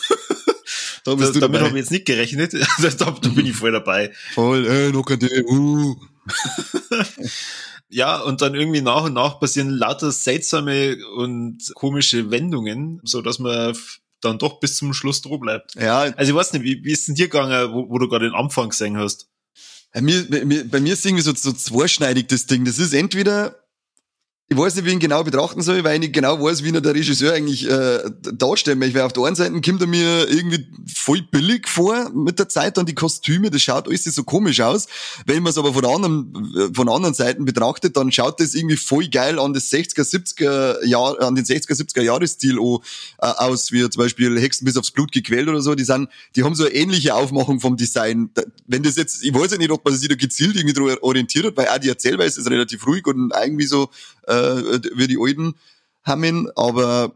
Da 1.04 1.14
bist 1.14 1.30
da, 1.30 1.34
du 1.34 1.40
damit 1.42 1.62
habe 1.62 1.70
ich 1.70 1.76
jetzt 1.76 1.92
nicht 1.92 2.06
gerechnet. 2.06 2.54
da, 2.82 2.90
da 2.90 3.12
bin 3.12 3.46
ich 3.46 3.56
voll 3.56 3.72
dabei. 3.72 4.12
Voll, 4.34 4.66
äh, 4.66 4.92
Nackerte, 4.92 5.46
uh. 5.48 5.96
Ja, 7.90 8.20
und 8.20 8.42
dann 8.42 8.56
irgendwie 8.56 8.82
nach 8.82 9.04
und 9.06 9.14
nach 9.14 9.40
passieren 9.40 9.70
lauter 9.70 10.12
seltsame 10.12 10.98
und 11.16 11.60
komische 11.76 12.32
Wendungen, 12.32 13.00
so 13.04 13.22
dass 13.22 13.40
man 13.40 13.78
dann 14.22 14.40
doch 14.40 14.60
bis 14.60 14.78
zum 14.78 14.94
Schluss 14.94 15.22
droh 15.22 15.38
bleibt. 15.38 15.76
Ja. 15.76 16.00
Also 16.00 16.32
ich 16.32 16.36
weiß 16.36 16.54
nicht, 16.54 16.64
wie, 16.64 16.84
wie 16.84 16.92
ist 16.92 17.08
denn 17.08 17.16
dir 17.16 17.28
gegangen, 17.28 17.74
wo, 17.74 17.90
wo 17.90 18.00
du 18.00 18.08
gerade 18.08 18.26
den 18.26 18.36
Anfang 18.36 18.70
gesehen 18.70 18.98
hast? 18.98 19.30
Bei 19.94 20.02
mir, 20.02 20.28
bei 20.30 20.44
mir, 20.44 20.70
bei 20.70 20.80
mir 20.80 20.94
ist 20.94 21.06
irgendwie 21.06 21.24
so, 21.24 21.34
so 21.34 21.54
zweischneidig 21.54 22.28
das 22.28 22.48
Ding. 22.48 22.66
Das 22.66 22.80
ist 22.80 22.94
entweder 22.94 23.65
ich 24.48 24.56
weiß 24.56 24.76
nicht, 24.76 24.86
wie 24.86 24.90
ich 24.90 24.94
ihn 24.94 25.00
genau 25.00 25.24
betrachten 25.24 25.64
soll, 25.64 25.84
weil 25.84 25.96
ich 25.96 26.02
nicht 26.02 26.14
genau 26.14 26.40
weiß, 26.40 26.64
wie 26.64 26.68
ihn 26.68 26.82
der 26.82 26.94
Regisseur 26.94 27.34
eigentlich 27.34 27.68
äh, 27.68 28.00
darstellen 28.32 28.78
möchte. 28.78 28.94
Weil 28.94 29.02
auf 29.02 29.14
der 29.14 29.24
einen 29.24 29.36
Seite 29.36 29.60
kommt 29.60 29.82
er 29.82 29.88
mir 29.88 30.30
irgendwie 30.30 30.68
voll 30.94 31.24
billig 31.24 31.68
vor 31.68 32.12
mit 32.12 32.38
der 32.38 32.48
Zeit 32.48 32.78
und 32.78 32.88
die 32.88 32.94
Kostüme, 32.94 33.50
das 33.50 33.64
schaut 33.64 33.88
alles 33.88 34.04
so 34.04 34.24
komisch 34.24 34.62
aus. 34.62 34.86
Wenn 35.26 35.42
man 35.42 35.50
es 35.50 35.58
aber 35.58 35.74
von 35.74 35.84
anderen, 35.84 36.72
von 36.76 36.90
anderen 36.90 37.16
Seiten 37.16 37.46
betrachtet, 37.46 37.98
dann 37.98 38.12
schaut 38.12 38.40
das 38.40 38.54
irgendwie 38.54 38.78
voll 38.78 39.08
geil 39.08 39.40
an 39.40 39.54
das 39.54 39.72
60er, 39.72 40.04
70er 40.04 40.86
Jahr, 40.86 41.20
an 41.24 41.34
den 41.34 41.44
60er, 41.44 41.74
70er 41.74 42.04
Jahresstil 42.04 42.60
äh, 42.60 42.80
aus, 43.20 43.72
wie 43.72 43.90
zum 43.90 44.04
Beispiel 44.04 44.40
Hexen 44.40 44.66
bis 44.66 44.78
aufs 44.78 44.92
Blut 44.92 45.12
gequält 45.12 45.48
oder 45.48 45.64
so. 45.64 45.74
Die 45.74 45.86
sind, 45.86 46.08
die 46.36 46.44
haben 46.44 46.54
so 46.54 46.66
eine 46.66 46.76
ähnliche 46.76 47.16
Aufmachung 47.16 47.62
vom 47.62 47.78
Design. 47.78 48.30
Wenn 48.68 48.84
das 48.84 48.96
jetzt, 48.96 49.24
ich 49.24 49.34
weiß 49.34 49.54
ja 49.54 49.58
nicht, 49.58 49.72
ob 49.72 49.84
man 49.84 49.96
sich 49.96 50.08
da 50.08 50.14
gezielt 50.14 50.56
irgendwie 50.56 50.98
orientiert 51.02 51.46
hat, 51.48 51.58
weil 51.58 51.68
auch 51.68 51.80
die 51.80 51.90
Erzählweise 51.90 52.40
ist 52.40 52.48
relativ 52.48 52.86
ruhig 52.86 53.08
und 53.08 53.34
irgendwie 53.36 53.66
so, 53.66 53.90
äh, 54.28 54.80
wie 54.96 55.08
die 55.08 55.18
alten 55.20 55.56
haben, 56.04 56.50
aber 56.56 57.14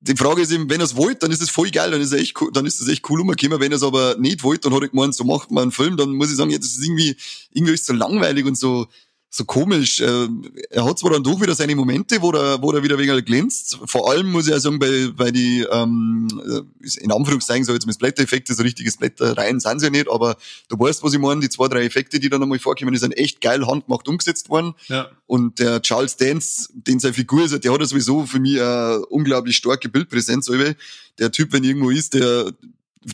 die 0.00 0.16
Frage 0.16 0.42
ist 0.42 0.50
eben, 0.50 0.68
wenn 0.68 0.80
er 0.80 0.84
es 0.84 0.96
wollt, 0.96 1.22
dann 1.22 1.30
ist 1.30 1.42
es 1.42 1.50
voll 1.50 1.70
geil, 1.70 1.92
dann 1.92 2.00
ist 2.00 2.12
es 2.12 2.20
echt 2.20 2.40
cool, 2.40 2.50
dann 2.52 2.66
ist 2.66 2.80
es 2.80 2.88
echt 2.88 3.08
cool 3.08 3.20
umgekommen. 3.20 3.60
Wenn 3.60 3.70
er 3.70 3.76
es 3.76 3.84
aber 3.84 4.16
nicht 4.18 4.42
wollt, 4.42 4.64
dann 4.64 4.74
hat 4.74 4.82
er 4.82 4.88
gemeint, 4.88 5.14
so 5.14 5.22
macht 5.22 5.52
man 5.52 5.62
einen 5.62 5.72
Film, 5.72 5.96
dann 5.96 6.10
muss 6.10 6.30
ich 6.30 6.36
sagen, 6.36 6.50
ja, 6.50 6.58
das 6.58 6.68
ist 6.68 6.82
irgendwie, 6.82 7.16
irgendwie 7.52 7.74
ist 7.74 7.86
so 7.86 7.92
langweilig 7.92 8.44
und 8.44 8.58
so, 8.58 8.88
so 9.34 9.46
komisch. 9.46 9.98
Äh, 10.00 10.28
er 10.68 10.84
hat 10.84 10.98
zwar 10.98 11.12
dann 11.12 11.22
doch 11.24 11.40
wieder 11.40 11.54
seine 11.54 11.74
Momente, 11.74 12.20
wo 12.20 12.32
er, 12.32 12.60
wo 12.60 12.70
er 12.70 12.82
wieder 12.82 12.98
wegen 12.98 13.24
glänzt. 13.24 13.78
Vor 13.86 14.10
allem 14.10 14.30
muss 14.30 14.46
ich 14.46 14.52
ja 14.52 14.60
sagen, 14.60 14.78
bei, 14.78 15.08
bei 15.16 15.30
die, 15.30 15.66
ähm, 15.72 16.28
in 17.00 17.10
Anführungszeichen 17.10 17.64
so 17.64 17.72
jetzt 17.72 17.86
mit 17.86 17.94
Splatter-Effekte, 17.94 18.52
so 18.52 18.62
richtige 18.62 18.90
Splatter-Reihen 18.90 19.58
sind 19.58 19.80
sie 19.80 19.86
ja 19.86 19.90
nicht, 19.90 20.10
aber 20.10 20.36
du 20.68 20.78
weißt, 20.78 21.02
was 21.02 21.14
ich 21.14 21.18
meine, 21.18 21.40
die 21.40 21.48
zwei, 21.48 21.68
drei 21.68 21.82
Effekte, 21.84 22.20
die 22.20 22.28
dann 22.28 22.42
einmal 22.42 22.58
vorkommen, 22.58 22.92
die 22.92 22.98
sind 22.98 23.16
echt 23.16 23.40
geil 23.40 23.66
handgemacht 23.66 24.06
umgesetzt 24.06 24.50
worden. 24.50 24.74
Ja. 24.88 25.10
Und 25.26 25.58
der 25.58 25.80
Charles 25.80 26.16
Dance, 26.18 26.68
den 26.74 27.00
seine 27.00 27.14
Figur 27.14 27.42
ist, 27.42 27.64
der 27.64 27.72
hat 27.72 27.80
ja 27.80 27.86
sowieso 27.86 28.26
für 28.26 28.38
mich 28.38 28.60
eine 28.60 29.06
unglaublich 29.06 29.56
starke 29.56 29.88
Bildpräsenz. 29.88 30.50
Der 31.18 31.32
Typ, 31.32 31.54
wenn 31.54 31.64
irgendwo 31.64 31.88
ist, 31.88 32.12
der, 32.12 32.52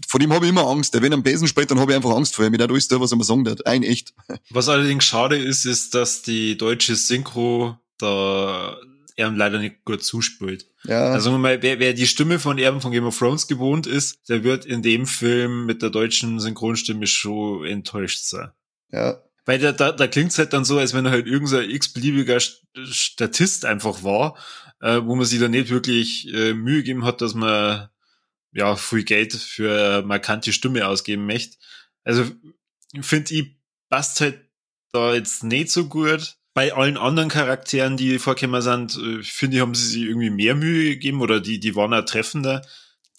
vor 0.06 0.20
dem 0.20 0.32
habe 0.32 0.44
ich 0.44 0.50
immer 0.50 0.66
Angst. 0.66 0.94
Wenn 0.94 1.12
er 1.12 1.16
am 1.16 1.22
Besen 1.22 1.48
spricht, 1.48 1.70
dann 1.70 1.80
habe 1.80 1.92
ich 1.92 1.96
einfach 1.96 2.14
Angst 2.14 2.36
vor 2.36 2.44
ihm. 2.44 2.52
Mit 2.52 2.62
alles 2.62 2.88
da, 2.88 3.00
was 3.00 3.12
er 3.12 3.18
mir 3.18 3.24
sagen 3.24 3.46
wird. 3.46 3.66
Ein 3.66 3.82
echt. 3.82 4.14
Was 4.50 4.68
allerdings 4.68 5.04
schade 5.04 5.36
ist, 5.36 5.64
ist, 5.64 5.94
dass 5.94 6.22
die 6.22 6.56
deutsche 6.56 6.96
Synchro 6.96 7.76
da 7.98 8.76
er 9.18 9.32
leider 9.32 9.58
nicht 9.58 9.84
gut 9.84 10.04
zuspielt. 10.04 10.66
Ja. 10.84 11.10
Also 11.10 11.36
mal, 11.36 11.60
wer, 11.60 11.80
wer 11.80 11.92
die 11.92 12.06
Stimme 12.06 12.38
von 12.38 12.56
Erben 12.56 12.80
von 12.80 12.92
Game 12.92 13.04
of 13.04 13.18
Thrones 13.18 13.48
gewohnt 13.48 13.88
ist, 13.88 14.28
der 14.28 14.44
wird 14.44 14.64
in 14.64 14.80
dem 14.80 15.06
Film 15.06 15.66
mit 15.66 15.82
der 15.82 15.90
deutschen 15.90 16.38
Synchronstimme 16.38 17.06
schon 17.08 17.66
enttäuscht 17.66 18.22
sein. 18.22 18.50
Ja. 18.92 19.20
Weil 19.44 19.58
da, 19.58 19.72
da, 19.72 19.90
da 19.90 20.06
klingt's 20.06 20.38
halt 20.38 20.52
dann 20.52 20.64
so, 20.64 20.78
als 20.78 20.94
wenn 20.94 21.04
er 21.04 21.10
halt 21.10 21.26
irgendein 21.26 21.68
x-beliebiger 21.68 22.38
Statist 22.40 23.64
einfach 23.64 24.04
war, 24.04 24.36
äh, 24.80 25.00
wo 25.02 25.16
man 25.16 25.26
sich 25.26 25.40
da 25.40 25.48
nicht 25.48 25.70
wirklich 25.70 26.32
äh, 26.32 26.54
Mühe 26.54 26.78
gegeben 26.78 27.04
hat, 27.04 27.20
dass 27.20 27.34
man 27.34 27.88
ja, 28.58 28.76
viel 28.76 29.04
Geld 29.04 29.32
für 29.32 30.02
markante 30.02 30.52
Stimme 30.52 30.86
ausgeben 30.86 31.26
möchte. 31.26 31.56
Also 32.04 32.24
finde 33.00 33.34
ich, 33.34 33.56
passt 33.88 34.20
halt 34.20 34.40
da 34.92 35.14
jetzt 35.14 35.44
nicht 35.44 35.70
so 35.70 35.86
gut. 35.86 36.36
Bei 36.54 36.74
allen 36.74 36.96
anderen 36.96 37.28
Charakteren, 37.28 37.96
die 37.96 38.18
vorgekommen 38.18 38.62
sind, 38.62 38.96
äh, 38.96 39.22
finde 39.22 39.56
ich, 39.56 39.62
haben 39.62 39.74
sie 39.74 39.86
sich 39.86 40.02
irgendwie 40.02 40.30
mehr 40.30 40.56
Mühe 40.56 40.90
gegeben 40.90 41.20
oder 41.20 41.40
die, 41.40 41.60
die 41.60 41.76
waren 41.76 41.94
auch 41.94 42.04
treffender. 42.04 42.66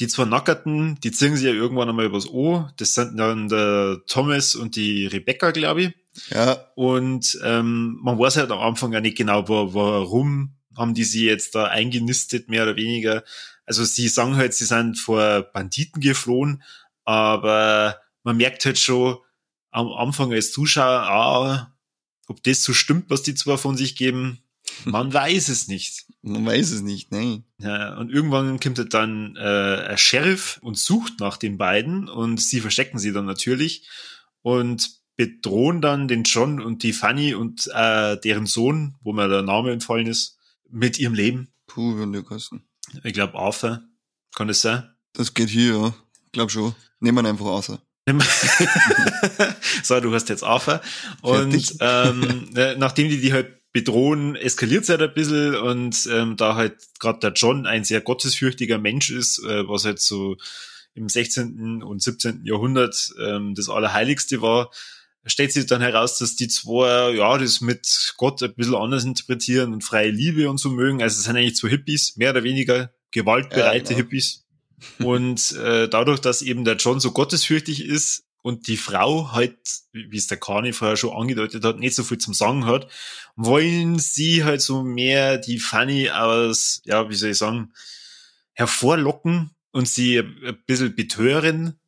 Die 0.02 0.08
zwei 0.08 0.26
Nackerten, 0.26 1.00
die 1.02 1.12
ziehen 1.12 1.36
sich 1.36 1.46
ja 1.46 1.52
irgendwann 1.52 1.90
einmal 1.90 2.06
übers 2.06 2.28
O. 2.28 2.68
Das 2.78 2.94
sind 2.94 3.18
dann 3.18 3.48
der 3.50 4.02
Thomas 4.08 4.56
und 4.56 4.76
die 4.76 5.08
Rebecca, 5.08 5.52
glaube 5.52 5.84
ich. 5.84 5.94
Ja. 6.32 6.72
Und 6.76 7.40
ähm, 7.44 8.00
man 8.02 8.18
weiß 8.18 8.38
halt 8.38 8.52
am 8.52 8.60
Anfang 8.60 8.92
ja 8.94 9.02
nicht 9.02 9.18
genau, 9.18 9.48
warum 9.48 10.56
haben 10.78 10.94
die 10.94 11.04
sie 11.04 11.26
jetzt 11.26 11.56
da 11.56 11.66
eingenistet, 11.66 12.50
mehr 12.50 12.64
oder 12.64 12.76
weniger. 12.76 13.24
Also 13.70 13.84
sie 13.84 14.08
sagen 14.08 14.36
halt, 14.36 14.56
sie 14.56 14.66
sind 14.66 14.98
vor 14.98 15.44
Banditen 15.44 16.02
geflohen, 16.02 16.64
aber 17.06 18.00
man 18.24 18.36
merkt 18.36 18.66
halt 18.66 18.80
schon 18.80 19.18
am 19.70 19.90
Anfang 19.90 20.34
als 20.34 20.52
Zuschauer, 20.52 21.04
ah, 21.04 21.76
ob 22.28 22.42
das 22.42 22.64
so 22.64 22.74
stimmt, 22.74 23.12
was 23.12 23.22
die 23.22 23.36
zwei 23.36 23.58
von 23.58 23.78
sich 23.78 23.96
geben, 23.96 24.40
man 24.86 25.14
weiß 25.14 25.50
es 25.50 25.68
nicht. 25.68 26.08
Man 26.24 26.48
weiß 26.48 26.72
es 26.72 26.82
nicht, 26.82 27.12
nein. 27.12 27.44
Ja, 27.60 27.96
und 27.98 28.10
irgendwann 28.10 28.60
kommt 28.60 28.80
halt 28.80 28.96
dann 28.96 29.36
äh, 29.36 29.86
ein 29.90 29.98
Sheriff 30.00 30.58
und 30.64 30.76
sucht 30.76 31.20
nach 31.20 31.38
den 31.38 31.60
beiden 31.60 32.10
und 32.10 32.42
sie 32.42 32.62
verstecken 32.62 32.98
sie 32.98 33.14
dann 33.14 33.26
natürlich 33.26 33.88
und 34.42 34.90
bedrohen 35.16 35.80
dann 35.80 36.08
den 36.08 36.24
John 36.24 36.60
und 36.60 36.82
die 36.82 36.94
Fanny 36.94 37.36
und 37.36 37.70
äh, 37.72 38.20
deren 38.20 38.48
Sohn, 38.48 38.96
wo 39.02 39.14
mir 39.14 39.28
der 39.28 39.44
Name 39.44 39.72
entfallen 39.72 40.08
ist, 40.08 40.40
mit 40.72 40.98
ihrem 40.98 41.14
Leben. 41.14 41.54
Puh, 41.68 42.24
kosten. 42.24 42.64
Ich 43.04 43.14
glaube 43.14 43.38
Arthur. 43.38 43.84
Kann 44.36 44.48
das 44.48 44.62
sein? 44.62 44.90
Das 45.14 45.34
geht 45.34 45.50
hier, 45.50 45.76
ja. 45.76 45.94
Glaub 46.32 46.52
schon. 46.52 46.76
Nehmen 47.00 47.24
wir 47.24 47.30
einfach 47.30 47.46
Arthur. 47.46 47.82
so, 49.84 50.00
du 50.00 50.14
hast 50.14 50.30
jetzt 50.30 50.44
Arthur. 50.44 50.82
Und 51.22 51.76
ähm, 51.80 52.50
äh, 52.56 52.76
nachdem 52.76 53.10
die 53.10 53.20
die 53.20 53.34
halt 53.34 53.60
bedrohen, 53.72 54.36
eskaliert 54.36 54.84
es 54.84 54.90
halt 54.90 55.02
ein 55.02 55.14
bisschen 55.14 55.56
und 55.56 56.10
ähm, 56.12 56.38
da 56.38 56.56
halt 56.56 56.78
gerade 57.00 57.20
der 57.20 57.34
John 57.34 57.68
ein 57.68 57.84
sehr 57.84 58.02
gottesfürchtiger 58.02 58.80
Mensch 58.80 59.12
ist, 59.12 59.40
äh, 59.40 59.68
was 59.68 59.86
halt 59.86 60.00
so 60.00 60.38
im 60.96 61.08
16. 61.08 61.84
und 61.84 62.02
17. 62.02 62.46
Jahrhundert 62.46 63.14
ähm, 63.22 63.54
das 63.54 63.70
Allerheiligste 63.70 64.42
war, 64.42 64.72
stellt 65.30 65.52
sich 65.52 65.66
dann 65.66 65.82
heraus, 65.82 66.18
dass 66.18 66.36
die 66.36 66.48
zwei, 66.48 67.12
ja, 67.12 67.38
das 67.38 67.62
mit 67.62 68.14
Gott 68.18 68.42
ein 68.44 68.54
bisschen 68.56 68.76
anders 68.76 69.04
interpretieren 69.04 69.74
und 69.74 69.84
freie 69.84 70.12
Liebe 70.12 70.50
und 70.50 70.58
so 70.58 70.70
mögen. 70.70 71.02
Also 71.02 71.18
es 71.18 71.24
sind 71.24 71.36
eigentlich 71.36 71.56
zwei 71.56 71.70
Hippies, 71.70 72.18
mehr 72.18 72.32
oder 72.32 72.44
weniger 72.44 72.94
gewaltbereite 73.12 73.94
ja, 73.94 73.98
genau. 73.98 73.98
Hippies. 73.98 74.46
Und 75.00 75.54
äh, 75.54 75.88
dadurch, 75.90 76.20
dass 76.20 76.42
eben 76.42 76.64
der 76.64 76.78
John 76.78 77.00
so 77.00 77.12
gottesfürchtig 77.12 77.86
ist 77.86 78.24
und 78.42 78.68
die 78.68 78.78
Frau 78.78 79.32
halt, 79.34 79.58
wie 79.92 80.18
es 80.18 80.28
der 80.28 80.40
Kani 80.40 80.74
vorher 80.74 80.98
schon 80.98 81.16
angedeutet 81.16 81.64
hat, 81.66 81.80
nicht 81.80 81.96
so 81.96 82.04
viel 82.04 82.18
zum 82.18 82.34
Sagen 82.34 82.66
hat, 82.66 82.88
wollen 83.36 84.00
sie 84.00 84.44
halt 84.44 84.62
so 84.62 84.84
mehr 84.84 85.38
die 85.38 85.60
Fanny 85.60 86.10
aus, 86.10 86.82
ja, 86.86 87.10
wie 87.10 87.16
soll 87.16 87.32
ich 87.32 87.38
sagen, 87.38 87.74
hervorlocken 88.54 89.52
und 89.72 89.88
sie 89.88 90.20
ein 90.20 90.58
bisschen 90.66 90.96
betören, 90.96 91.79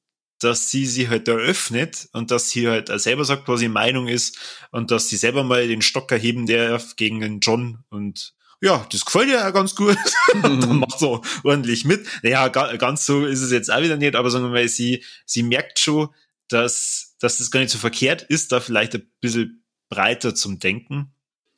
dass 0.44 0.70
sie 0.70 0.86
sich 0.86 1.08
halt 1.08 1.28
eröffnet 1.28 2.10
und 2.14 2.32
dass 2.32 2.50
sie 2.50 2.68
halt 2.68 2.90
selber 3.00 3.26
sagt, 3.26 3.48
was 3.48 3.62
ihre 3.62 3.72
Meinung 3.72 4.08
ist 4.08 4.38
und 4.72 4.92
dass 4.92 5.08
sie 5.08 5.18
selber 5.18 5.44
mal 5.44 5.68
den 5.68 5.82
Stock 5.82 6.12
erheben 6.12 6.46
darf 6.46 6.96
gegen 6.96 7.20
den 7.20 7.40
John 7.40 7.80
und 7.90 8.34
ja, 8.64 8.86
das 8.92 9.06
gefällt 9.06 9.30
ihr 9.30 9.36
ja 9.36 9.50
ganz 9.50 9.76
gut. 9.76 9.98
dann 10.44 10.78
macht 10.78 11.00
so 11.00 11.24
ordentlich 11.44 11.84
mit. 11.84 12.06
Naja, 12.22 12.48
ganz 12.48 13.08
so 13.08 13.26
ist 13.26 13.42
es 13.42 13.52
jetzt 13.52 13.72
auch 13.72 13.82
wieder 13.82 13.98
nicht, 13.98 14.16
aber 14.16 14.30
sagen 14.30 14.46
wir 14.46 14.52
mal, 14.52 14.68
sie, 14.68 15.04
sie 15.26 15.42
merkt 15.42 15.80
schon, 15.80 16.10
dass, 16.48 17.16
dass 17.20 17.40
das 17.40 17.50
gar 17.50 17.60
nicht 17.60 17.72
so 17.72 17.80
verkehrt 17.80 18.22
ist, 18.22 18.52
da 18.52 18.60
vielleicht 18.60 18.94
ein 18.94 19.10
bisschen 19.20 19.64
breiter 19.90 20.36
zum 20.36 20.60
Denken. 20.60 21.14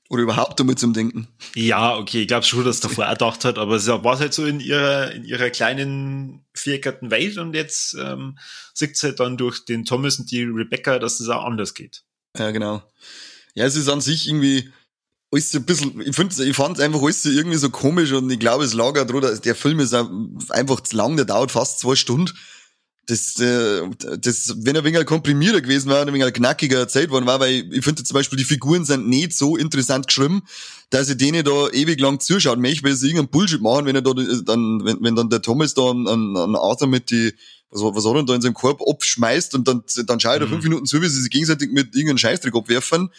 Oder 0.10 0.24
überhaupt 0.24 0.60
damit 0.60 0.80
zum 0.80 0.94
Denken. 0.94 1.28
Ja, 1.56 1.98
okay, 1.98 2.22
ich 2.22 2.28
glaube 2.28 2.46
schon, 2.46 2.66
dass 2.66 2.82
davor 2.82 3.08
auch 3.08 3.14
gedacht 3.14 3.46
hat, 3.46 3.58
aber 3.58 3.76
es 3.76 3.88
war 3.88 4.20
halt 4.20 4.34
so 4.34 4.46
in 4.46 4.60
ihrer, 4.60 5.12
in 5.12 5.24
ihrer 5.24 5.50
kleinen 5.50 6.46
vierkerten 6.54 7.10
Welt 7.10 7.38
und 7.38 7.56
jetzt 7.56 7.96
ähm, 8.00 8.38
sieht 8.74 8.98
sie 8.98 9.08
halt 9.08 9.20
dann 9.20 9.38
durch 9.38 9.66
den 9.66 9.86
Thomas 9.86 10.20
und 10.20 10.30
die 10.30 10.44
Rebecca, 10.44 11.00
dass 11.00 11.18
das 11.18 11.30
auch 11.30 11.46
anders 11.46 11.74
geht. 11.74 12.04
Ja, 12.38 12.52
genau. 12.52 12.84
Ja, 13.56 13.66
es 13.66 13.76
ist 13.76 13.90
an 13.90 14.02
sich 14.02 14.28
irgendwie, 14.28 14.70
alles 15.32 15.54
ein 15.56 15.66
bisschen, 15.66 16.00
ich 16.02 16.16
finde, 16.16 16.44
ich 16.44 16.56
fand 16.56 16.80
einfach 16.80 17.02
alles 17.02 17.26
irgendwie 17.26 17.58
so 17.58 17.70
komisch 17.70 18.12
und 18.12 18.30
ich 18.30 18.40
glaube, 18.40 18.66
es 18.66 18.74
lag 18.74 19.00
auch 19.00 19.08
drüber, 19.08 19.36
der 19.36 19.56
Film 19.56 19.80
ist 19.80 19.96
einfach 20.50 20.82
zu 20.82 20.96
lang, 20.96 21.16
der 21.16 21.26
dauert 21.26 21.52
fast 21.52 21.80
zwei 21.80 21.96
Stunden. 21.96 22.32
Das, 23.06 23.38
äh, 23.40 23.82
das, 24.18 24.56
wenn 24.60 24.76
er 24.76 24.82
ein 24.82 24.86
wenig 24.86 25.06
komprimierter 25.06 25.60
gewesen 25.60 25.90
wäre, 25.90 26.08
ein 26.08 26.14
wenig 26.14 26.34
knackiger 26.34 26.80
erzählt 26.80 27.10
worden 27.10 27.26
war, 27.26 27.42
weil 27.42 27.68
ich 27.74 27.84
finde 27.84 28.04
zum 28.04 28.14
Beispiel, 28.14 28.38
die 28.38 28.46
Figuren 28.46 28.86
sind 28.86 29.10
nicht 29.10 29.34
so 29.34 29.58
interessant 29.58 30.08
geschrieben, 30.08 30.44
dass 30.90 31.10
ich 31.10 31.18
denen 31.18 31.44
da 31.44 31.70
ewig 31.70 32.00
lang 32.00 32.22
zuschauen 32.22 32.62
möchte, 32.62 32.86
weil 32.86 32.96
sie 32.96 33.08
irgendeinen 33.08 33.30
Bullshit 33.32 33.62
machen, 33.62 33.86
wenn 33.88 33.96
er 33.96 34.02
da 34.02 34.14
dann, 34.14 34.86
wenn, 34.86 34.98
wenn 35.02 35.16
dann 35.16 35.30
der 35.30 35.42
Thomas 35.42 35.74
da 35.74 35.90
an, 35.90 36.08
an 36.08 36.56
Arthur 36.56 36.88
mit 36.88 37.10
die, 37.10 37.34
was, 37.74 37.82
was 37.82 38.06
hat 38.06 38.16
er 38.16 38.24
da 38.24 38.36
in 38.36 38.42
seinem 38.42 38.54
Korb 38.54 38.82
abschmeißt 38.88 39.56
und 39.56 39.68
dann, 39.68 39.84
dann 40.06 40.20
schaut 40.20 40.40
er 40.40 40.46
mhm. 40.46 40.52
fünf 40.52 40.64
Minuten 40.64 40.86
zu, 40.86 41.02
wie 41.02 41.10
sie 41.10 41.22
sich 41.22 41.32
gegenseitig 41.32 41.72
mit 41.72 41.96
irgendeinem 41.96 42.20
Scheißdreck 42.20 42.56
abwerfen. 42.56 43.10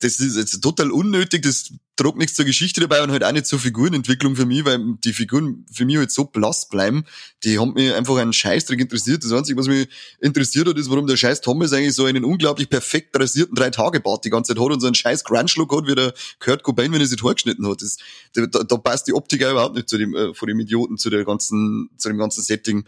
Das 0.00 0.18
ist 0.18 0.36
jetzt 0.36 0.60
total 0.60 0.90
unnötig, 0.90 1.42
das 1.42 1.72
tragt 2.00 2.16
nichts 2.16 2.34
zur 2.34 2.46
Geschichte 2.46 2.80
dabei 2.80 3.02
und 3.02 3.10
halt 3.10 3.22
auch 3.24 3.32
nicht 3.32 3.46
zur 3.46 3.58
Figurenentwicklung 3.58 4.34
für 4.34 4.46
mich, 4.46 4.64
weil 4.64 4.78
die 5.04 5.12
Figuren 5.12 5.66
für 5.70 5.84
mich 5.84 5.98
halt 5.98 6.10
so 6.10 6.24
blass 6.24 6.68
bleiben. 6.68 7.04
Die 7.44 7.58
haben 7.58 7.74
mich 7.74 7.92
einfach 7.92 8.16
einen 8.16 8.32
Scheißdreck 8.32 8.80
interessiert. 8.80 9.22
Das 9.22 9.32
Einzige, 9.32 9.58
was 9.58 9.66
mich 9.66 9.86
interessiert 10.20 10.66
hat, 10.66 10.78
ist, 10.78 10.88
warum 10.88 11.06
der 11.06 11.16
scheiß 11.16 11.42
Thomas 11.42 11.72
eigentlich 11.72 11.94
so 11.94 12.06
einen 12.06 12.24
unglaublich 12.24 12.70
perfekt 12.70 13.18
rasierten 13.18 13.54
Drei-Tage-Bart 13.54 14.24
die 14.24 14.30
ganze 14.30 14.54
Zeit 14.54 14.62
hat 14.62 14.72
und 14.72 14.80
so 14.80 14.86
einen 14.86 14.94
scheiß 14.94 15.24
Grunge-Look 15.24 15.76
hat, 15.76 15.86
wie 15.86 15.94
der 15.94 16.14
Kurt 16.38 16.62
Cobain, 16.62 16.90
wenn 16.92 17.00
er 17.00 17.06
sich 17.06 17.20
vorgeschnitten 17.20 17.68
hat. 17.68 17.82
Das, 17.82 17.98
da, 18.32 18.46
da 18.46 18.76
passt 18.78 19.06
die 19.06 19.12
Optik 19.12 19.44
auch 19.44 19.50
überhaupt 19.50 19.74
nicht 19.74 19.88
zu 19.88 19.98
dem, 19.98 20.14
äh, 20.14 20.32
von 20.32 20.48
dem 20.48 20.58
Idioten, 20.58 20.96
zu 20.96 21.10
der 21.10 21.24
ganzen, 21.24 21.90
zu 21.98 22.08
dem 22.08 22.16
ganzen 22.16 22.42
Setting. 22.42 22.84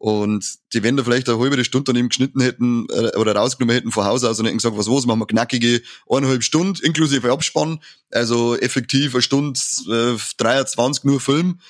Und 0.00 0.56
die, 0.72 0.82
wenn 0.82 0.96
da 0.96 1.04
vielleicht 1.04 1.28
eine 1.28 1.38
halbe 1.38 1.62
Stunde 1.62 1.92
an 1.92 1.98
ihm 1.98 2.08
geschnitten 2.08 2.40
hätten 2.40 2.86
äh, 2.88 3.18
oder 3.18 3.36
rausgenommen 3.36 3.74
hätten 3.74 3.90
von 3.90 4.06
Haus 4.06 4.24
aus 4.24 4.40
und 4.40 4.46
hätten 4.46 4.56
gesagt, 4.56 4.78
was 4.78 4.88
was, 4.88 5.04
machen 5.04 5.18
wir 5.18 5.26
knackige 5.26 5.82
eineinhalb 6.08 6.42
Stunden 6.42 6.82
inklusive 6.82 7.30
Abspann, 7.30 7.80
also 8.10 8.56
effektiv 8.56 9.14
eine 9.14 9.20
Stunde 9.20 9.60
äh, 9.90 10.16
23 10.38 11.04
nur 11.04 11.20
Film, 11.20 11.60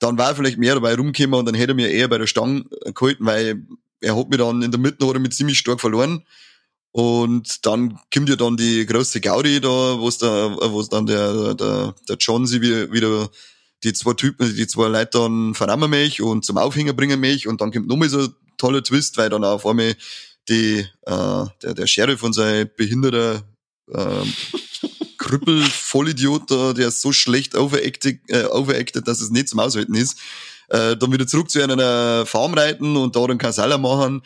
dann 0.00 0.18
war 0.18 0.34
vielleicht 0.34 0.58
mehr 0.58 0.74
dabei 0.74 0.96
rumgekommen 0.96 1.38
und 1.38 1.46
dann 1.46 1.54
hätte 1.54 1.72
er 1.72 1.76
mir 1.76 1.88
eher 1.88 2.08
bei 2.08 2.18
der 2.18 2.26
Stange 2.26 2.66
gehalten, 2.92 3.24
weil 3.24 3.66
er 4.02 4.18
hat 4.18 4.28
mir 4.28 4.36
dann 4.36 4.60
in 4.60 4.70
der 4.70 4.80
Mitte 4.80 5.06
hat 5.06 5.14
er 5.14 5.20
mich 5.20 5.32
ziemlich 5.32 5.58
stark 5.58 5.80
verloren. 5.80 6.26
Und 6.92 7.64
dann 7.64 7.98
kommt 8.12 8.28
ja 8.28 8.36
dann 8.36 8.58
die 8.58 8.84
große 8.84 9.22
Gaudi 9.22 9.62
da, 9.62 9.98
wo 9.98 10.08
es 10.08 10.18
da, 10.18 10.54
wo 10.60 10.78
es 10.78 10.90
dann 10.90 11.06
der, 11.06 11.54
der, 11.54 11.94
der 12.06 12.16
John 12.18 12.46
sie 12.46 12.60
wieder 12.60 13.30
die 13.84 13.92
zwei 13.92 14.14
Typen, 14.14 14.54
die 14.54 14.66
zwei 14.66 14.88
Leute 14.88 15.18
dann 15.18 15.54
verrammen 15.54 15.90
mich 15.90 16.20
und 16.20 16.44
zum 16.44 16.58
Aufhänger 16.58 16.92
bringen 16.92 17.20
mich 17.20 17.46
und 17.46 17.60
dann 17.60 17.72
kommt 17.72 17.86
nochmal 17.86 18.08
so 18.08 18.20
ein 18.20 18.34
toller 18.56 18.82
Twist, 18.82 19.16
weil 19.16 19.30
dann 19.30 19.44
auf 19.44 19.66
einmal 19.66 19.94
die, 20.48 20.86
äh, 21.02 21.44
der, 21.62 21.74
der 21.74 21.86
Sheriff 21.86 22.22
und 22.22 22.32
sein 22.32 22.70
behinderter 22.76 23.42
äh, 23.92 24.24
Krüppel, 25.18 25.62
Vollidiot, 25.62 26.50
der 26.50 26.88
ist 26.88 27.00
so 27.00 27.12
schlecht 27.12 27.54
overacted, 27.54 28.20
äh, 28.28 28.44
overacted, 28.44 29.06
dass 29.06 29.20
es 29.20 29.30
nicht 29.30 29.48
zum 29.48 29.60
Aushalten 29.60 29.94
ist, 29.94 30.18
äh, 30.68 30.96
dann 30.96 31.12
wieder 31.12 31.26
zurück 31.26 31.50
zu 31.50 31.62
einer 31.62 32.24
Farm 32.24 32.54
reiten 32.54 32.96
und 32.96 33.14
da 33.14 33.26
dann 33.26 33.38
Kasala 33.38 33.78
machen. 33.78 34.22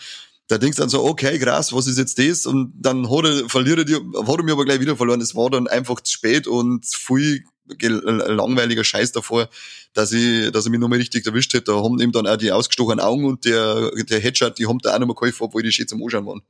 Da 0.49 0.59
denkst 0.59 0.77
du 0.77 0.83
dann 0.83 0.91
so, 0.91 1.05
okay, 1.05 1.39
krass, 1.39 1.73
was 1.73 1.87
ist 1.87 1.99
jetzt 1.99 2.19
das? 2.19 2.47
Und 2.47 2.73
dann 2.77 3.11
hat 3.11 3.25
er, 3.25 3.49
verliert 3.49 3.79
er, 3.79 3.85
die, 3.85 3.95
hat 3.95 4.39
er 4.39 4.43
mir 4.43 4.53
aber 4.53 4.65
gleich 4.65 4.81
wieder 4.81 4.97
verloren. 4.97 5.21
Es 5.21 5.35
war 5.35 5.51
dann 5.51 5.67
einfach 5.67 6.01
zu 6.01 6.13
spät 6.13 6.47
und 6.47 6.85
viel 6.87 7.45
langweiliger 7.67 8.85
Scheiß 8.85 9.13
davor, 9.13 9.49
dass 9.95 10.13
ich, 10.13 10.51
dass 10.51 10.67
er 10.67 10.71
mich 10.71 10.81
nochmal 10.81 10.99
richtig 10.99 11.27
erwischt 11.27 11.53
hätte. 11.55 11.73
Da 11.73 11.83
haben 11.83 12.01
ihm 12.01 12.13
dann 12.13 12.27
auch 12.27 12.37
die 12.37 12.53
ausgestochenen 12.53 13.01
Augen 13.01 13.25
und 13.25 13.45
der, 13.45 13.91
der 13.91 14.21
Headshot, 14.21 14.59
die 14.59 14.67
haben 14.67 14.79
da 14.79 14.95
auch 14.95 14.99
nochmal 14.99 15.15
geholfen, 15.15 15.45
obwohl 15.45 15.63
die 15.63 15.73
schön 15.73 15.89
zum 15.89 16.03
Anschauen 16.03 16.27
waren. 16.27 16.43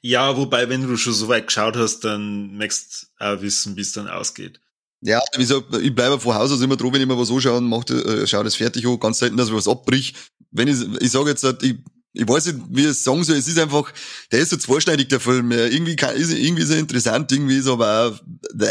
Ja, 0.00 0.36
wobei, 0.36 0.68
wenn 0.68 0.86
du 0.86 0.96
schon 0.96 1.12
so 1.12 1.28
weit 1.28 1.46
geschaut 1.46 1.76
hast, 1.76 2.00
dann 2.00 2.56
möchtest 2.56 3.10
du 3.18 3.24
auch 3.24 3.40
wissen, 3.42 3.76
wie 3.76 3.82
es 3.82 3.92
dann 3.92 4.08
ausgeht. 4.08 4.60
Ja, 5.00 5.20
wie 5.34 5.42
gesagt, 5.42 5.66
ich 5.76 5.94
bleibe 5.94 6.18
vor 6.18 6.34
Haus 6.34 6.50
also 6.50 6.64
immer 6.64 6.76
dran, 6.76 6.92
wenn 6.94 7.02
ich 7.02 7.06
mir 7.06 7.18
was 7.18 7.30
anschaue 7.30 7.58
und 7.58 7.68
mache, 7.68 7.92
äh, 7.92 8.26
schau 8.26 8.42
das 8.42 8.54
fertig 8.54 8.86
an. 8.86 8.98
Ganz 8.98 9.18
selten, 9.18 9.36
dass 9.36 9.48
ich 9.48 9.54
was 9.54 9.68
abbrich. 9.68 10.14
Wenn 10.50 10.68
ich, 10.68 10.78
ich 11.00 11.10
sage 11.10 11.28
jetzt, 11.28 11.44
ich, 11.62 11.74
ich 12.14 12.28
weiß 12.28 12.46
nicht, 12.46 12.58
wie 12.70 12.82
ich 12.82 12.86
es 12.86 13.04
sagen 13.04 13.22
soll. 13.22 13.36
Es 13.36 13.48
ist 13.48 13.58
einfach, 13.58 13.92
der 14.32 14.38
ist 14.38 14.50
so 14.50 14.56
zweischneidig, 14.56 15.08
der 15.08 15.20
Film. 15.20 15.50
Irgendwie, 15.50 15.96
kann, 15.96 16.16
ist, 16.16 16.32
irgendwie 16.32 16.62
ist 16.62 16.70
er 16.70 16.78
interessant, 16.78 17.30
irgendwie 17.32 17.58
ist 17.58 17.66
er 17.66 17.72
aber 17.72 18.06
auch, 18.06 18.20
bäh. 18.54 18.66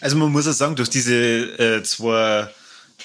Also 0.00 0.16
man 0.16 0.30
muss 0.30 0.46
ja 0.46 0.52
sagen, 0.52 0.76
durch 0.76 0.90
diese 0.90 1.14
äh, 1.14 1.82
zwei 1.82 2.48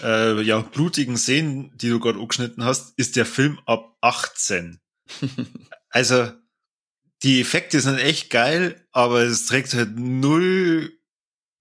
äh, 0.01 0.41
ja, 0.41 0.59
blutigen 0.59 1.17
Szenen, 1.17 1.75
die 1.77 1.89
du 1.89 1.99
gerade 1.99 2.19
angeschnitten 2.19 2.63
hast, 2.63 2.93
ist 2.97 3.15
der 3.15 3.25
Film 3.25 3.59
ab 3.65 3.97
18. 4.01 4.79
also 5.89 6.31
die 7.23 7.41
Effekte 7.41 7.79
sind 7.79 7.97
echt 7.97 8.29
geil, 8.29 8.85
aber 8.91 9.21
es 9.21 9.45
trägt 9.45 9.73
halt 9.73 9.97
null 9.97 10.91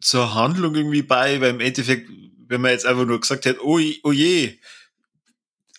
zur 0.00 0.34
Handlung 0.34 0.74
irgendwie 0.74 1.02
bei, 1.02 1.40
weil 1.40 1.50
im 1.50 1.60
Endeffekt, 1.60 2.10
wenn 2.48 2.60
man 2.60 2.72
jetzt 2.72 2.86
einfach 2.86 3.06
nur 3.06 3.20
gesagt 3.20 3.44
hätte, 3.44 3.64
oh, 3.64 3.80
oh 4.02 4.12
je, 4.12 4.58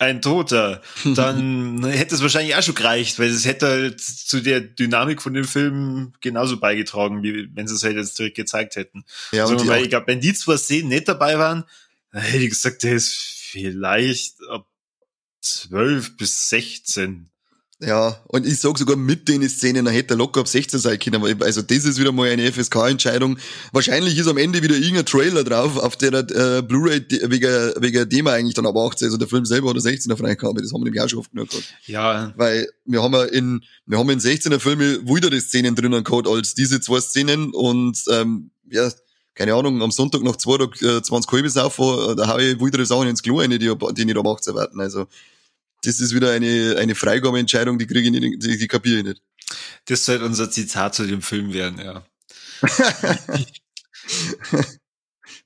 ein 0.04 0.22
Toter, 0.22 0.82
dann 1.04 1.84
hätte 1.84 2.14
es 2.14 2.22
wahrscheinlich 2.22 2.56
auch 2.56 2.62
schon 2.62 2.74
gereicht, 2.74 3.18
weil 3.18 3.28
es 3.28 3.44
hätte 3.44 3.66
halt 3.66 4.00
zu 4.00 4.40
der 4.40 4.60
Dynamik 4.60 5.22
von 5.22 5.34
dem 5.34 5.44
Film 5.44 6.12
genauso 6.20 6.58
beigetragen, 6.58 7.22
wie 7.22 7.48
wenn 7.54 7.66
sie 7.66 7.74
es 7.74 7.84
halt 7.84 7.96
jetzt 7.96 8.18
direkt 8.18 8.36
gezeigt 8.36 8.76
hätten. 8.76 9.04
Ja, 9.32 9.46
also, 9.46 9.66
weil 9.66 9.82
ich 9.82 9.90
glaube, 9.90 10.06
wenn 10.06 10.20
die 10.20 10.34
zwei 10.34 10.56
Szenen 10.56 10.88
nicht 10.88 11.08
dabei 11.08 11.38
waren, 11.38 11.64
dann 12.12 12.22
hätte 12.22 12.44
ich 12.44 12.50
gesagt, 12.50 12.82
der 12.82 12.94
ist 12.94 13.12
vielleicht 13.12 14.36
ab 14.48 14.66
12 15.40 16.16
bis 16.16 16.48
16. 16.48 17.30
Ja, 17.80 18.20
und 18.28 18.46
ich 18.46 18.60
sag 18.60 18.78
sogar 18.78 18.96
mit 18.96 19.28
den 19.28 19.46
Szenen, 19.48 19.86
er 19.86 19.92
hätte 19.92 20.14
locker 20.14 20.40
ab 20.40 20.48
16 20.48 20.78
sein 20.78 20.98
können. 20.98 21.42
Also 21.42 21.60
das 21.60 21.84
ist 21.84 21.98
wieder 21.98 22.12
mal 22.12 22.30
eine 22.30 22.50
FSK-Entscheidung. 22.50 23.36
Wahrscheinlich 23.72 24.16
ist 24.16 24.28
am 24.28 24.38
Ende 24.38 24.62
wieder 24.62 24.76
irgendein 24.76 25.06
Trailer 25.06 25.42
drauf, 25.42 25.76
auf 25.76 25.96
der 25.96 26.12
äh, 26.12 26.62
Blu-ray 26.62 27.04
wegen, 27.24 27.72
wegen 27.78 28.08
dem 28.08 28.26
eigentlich 28.28 28.54
dann 28.54 28.66
aber 28.66 28.86
18. 28.86 29.06
Also 29.06 29.16
der 29.16 29.26
Film 29.26 29.44
selber 29.44 29.70
hat 29.70 29.76
16er 29.76 30.16
Freigabe, 30.16 30.62
das 30.62 30.72
haben 30.72 30.80
wir 30.80 30.84
nämlich 30.84 31.02
auch 31.02 31.08
schon 31.08 31.18
oft 31.18 31.32
genug 31.32 31.50
gehabt. 31.50 31.74
Ja. 31.86 32.32
Weil 32.36 32.68
wir 32.84 33.02
haben 33.02 33.12
ja 33.12 33.24
in, 33.24 33.64
wir 33.86 33.98
haben 33.98 34.10
in 34.10 34.20
16er 34.20 34.60
Filme 34.60 35.00
wieder 35.06 35.38
Szenen 35.40 35.74
drinnen 35.74 36.04
gehabt 36.04 36.28
als 36.28 36.54
diese 36.54 36.80
zwei 36.80 37.00
Szenen 37.00 37.50
und 37.52 38.02
ähm, 38.08 38.50
ja, 38.70 38.88
keine 39.34 39.54
Ahnung, 39.54 39.82
am 39.82 39.90
Sonntag 39.90 40.22
nach 40.22 40.36
zwei 40.36 40.62
äh, 40.62 41.02
20 41.02 41.26
Kolbe 41.26 41.50
saufen, 41.50 42.16
da 42.16 42.28
hau 42.28 42.38
ich 42.38 42.60
wieder 42.60 42.86
Sachen 42.86 43.08
ins 43.08 43.22
Klo 43.22 43.40
rein, 43.40 43.50
die, 43.50 43.58
die 43.58 44.04
nicht 44.04 44.16
ab 44.16 44.26
18 44.26 44.54
werden. 44.54 44.80
Also 44.80 45.06
das 45.86 46.00
ist 46.00 46.14
wieder 46.14 46.30
eine, 46.30 46.76
eine 46.78 46.94
Freigabeentscheidung, 46.94 47.78
die 47.78 47.86
kriege 47.86 48.08
ich 48.08 48.10
nicht, 48.10 48.42
die, 48.42 48.58
die 48.58 48.68
kapiere 48.68 48.98
ich 48.98 49.04
nicht. 49.04 49.22
Das 49.86 50.04
sollte 50.04 50.24
unser 50.24 50.50
Zitat 50.50 50.94
zu 50.94 51.06
dem 51.06 51.22
Film 51.22 51.52
werden, 51.52 51.78
ja. 51.78 52.04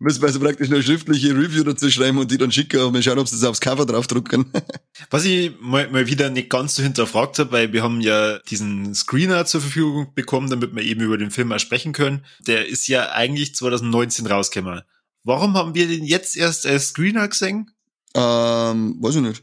Müssen 0.00 0.22
wir 0.22 0.28
also 0.28 0.38
praktisch 0.38 0.68
eine 0.68 0.80
schriftliche 0.80 1.30
Review 1.30 1.64
dazu 1.64 1.90
schreiben 1.90 2.18
und 2.18 2.30
die 2.30 2.38
dann 2.38 2.52
schicken 2.52 2.80
und 2.80 2.94
wir 2.94 3.02
schauen, 3.02 3.18
ob 3.18 3.26
sie 3.26 3.34
das 3.34 3.44
aufs 3.44 3.60
Cover 3.60 3.84
draufdrucken. 3.84 4.46
Was 5.10 5.24
ich 5.24 5.52
mal, 5.60 5.90
mal 5.90 6.06
wieder 6.06 6.30
nicht 6.30 6.50
ganz 6.50 6.76
so 6.76 6.84
hinterfragt 6.84 7.40
habe, 7.40 7.50
weil 7.50 7.72
wir 7.72 7.82
haben 7.82 8.00
ja 8.00 8.38
diesen 8.38 8.94
Screener 8.94 9.44
zur 9.44 9.60
Verfügung 9.60 10.14
bekommen, 10.14 10.50
damit 10.50 10.74
wir 10.74 10.84
eben 10.84 11.00
über 11.00 11.18
den 11.18 11.32
Film 11.32 11.50
auch 11.50 11.58
sprechen 11.58 11.92
können. 11.92 12.24
Der 12.46 12.68
ist 12.68 12.86
ja 12.86 13.10
eigentlich 13.10 13.56
2019 13.56 14.28
rausgekommen. 14.28 14.82
Warum 15.24 15.54
haben 15.54 15.74
wir 15.74 15.88
den 15.88 16.04
jetzt 16.04 16.36
erst 16.36 16.64
als 16.64 16.88
Screener 16.88 17.26
gesehen? 17.26 17.72
Ähm, 18.14 18.98
weiß 19.00 19.16
ich 19.16 19.22
nicht. 19.22 19.42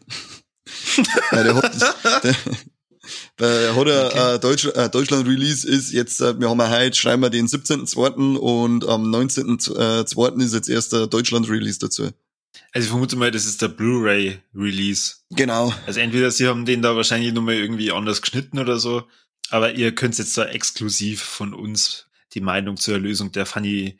Ja, 1.32 1.44
der 1.44 1.56
hat, 1.56 1.74
der, 2.24 2.36
der 3.40 3.76
hat 3.76 3.88
okay. 3.88 4.36
äh, 4.36 4.40
Deutsch, 4.40 4.66
äh, 4.66 4.90
Deutschland-Release 4.90 5.68
ist 5.68 5.92
jetzt, 5.92 6.22
äh, 6.22 6.40
wir 6.40 6.50
haben 6.50 6.60
ja 6.60 6.70
heute, 6.70 6.96
schreiben 6.96 7.22
wir 7.22 7.30
den 7.30 7.48
17.2. 7.48 8.38
und 8.38 8.88
am 8.88 9.04
19.2. 9.14 10.42
ist 10.42 10.54
jetzt 10.54 10.70
erst 10.70 10.94
der 10.94 11.08
Deutschland-Release 11.08 11.80
dazu. 11.80 12.10
Also 12.72 12.86
ich 12.86 12.90
vermute 12.90 13.16
mal, 13.16 13.32
das 13.32 13.46
ist 13.46 13.62
der 13.62 13.68
Blu-ray-Release. 13.70 15.16
Genau. 15.32 15.74
Also 15.86 16.00
entweder 16.00 16.32
sie 16.32 16.48
haben 16.48 16.66
den 16.66 16.82
da 16.82 16.96
wahrscheinlich 16.96 17.34
nochmal 17.34 17.56
irgendwie 17.56 17.92
anders 17.92 18.22
geschnitten 18.22 18.60
oder 18.60 18.80
so, 18.80 19.04
aber 19.50 19.74
ihr 19.74 19.94
könnt 19.94 20.18
jetzt 20.18 20.38
da 20.38 20.46
exklusiv 20.46 21.22
von 21.22 21.54
uns 21.54 22.08
die 22.34 22.42
Meinung 22.42 22.78
zur 22.78 22.96
Erlösung 22.96 23.32
der 23.32 23.46
Fanny 23.46 23.98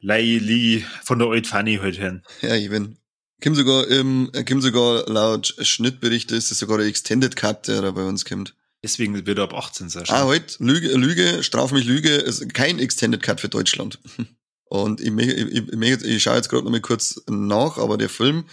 Lai 0.00 0.38
Lee 0.40 0.84
von 1.02 1.18
der 1.18 1.28
Old 1.28 1.46
Fanny 1.46 1.78
heute 1.82 2.00
hören. 2.00 2.22
Ja, 2.40 2.54
ich 2.54 2.70
bin 2.70 2.96
Kim 3.40 3.54
sogar 3.54 3.86
im, 3.88 4.30
Kim 4.44 4.60
sogar 4.60 5.08
laut 5.08 5.54
Schnittberichte 5.60 6.36
ist 6.36 6.50
es 6.50 6.58
sogar 6.58 6.78
der 6.78 6.86
Extended 6.86 7.36
Cut, 7.36 7.68
der 7.68 7.82
da 7.82 7.90
bei 7.90 8.04
uns 8.04 8.24
kommt. 8.24 8.54
Deswegen 8.82 9.26
wird 9.26 9.38
er 9.38 9.44
ab 9.44 9.54
18 9.54 9.90
sein. 9.90 10.04
Ah, 10.08 10.26
halt, 10.26 10.56
Lüge, 10.58 10.88
Lüge, 10.96 11.42
straf 11.42 11.72
mich 11.72 11.84
Lüge, 11.84 12.10
ist 12.10 12.52
kein 12.54 12.78
Extended 12.78 13.22
Cut 13.22 13.40
für 13.40 13.48
Deutschland. 13.48 13.98
Und 14.70 15.00
ich, 15.00 15.10
ich, 15.10 15.72
ich, 15.72 16.04
ich 16.04 16.22
schaue 16.22 16.36
jetzt 16.36 16.48
gerade 16.48 16.64
noch 16.64 16.70
mal 16.70 16.80
kurz 16.80 17.20
nach, 17.28 17.76
aber 17.76 17.98
der 17.98 18.08
Film, 18.08 18.44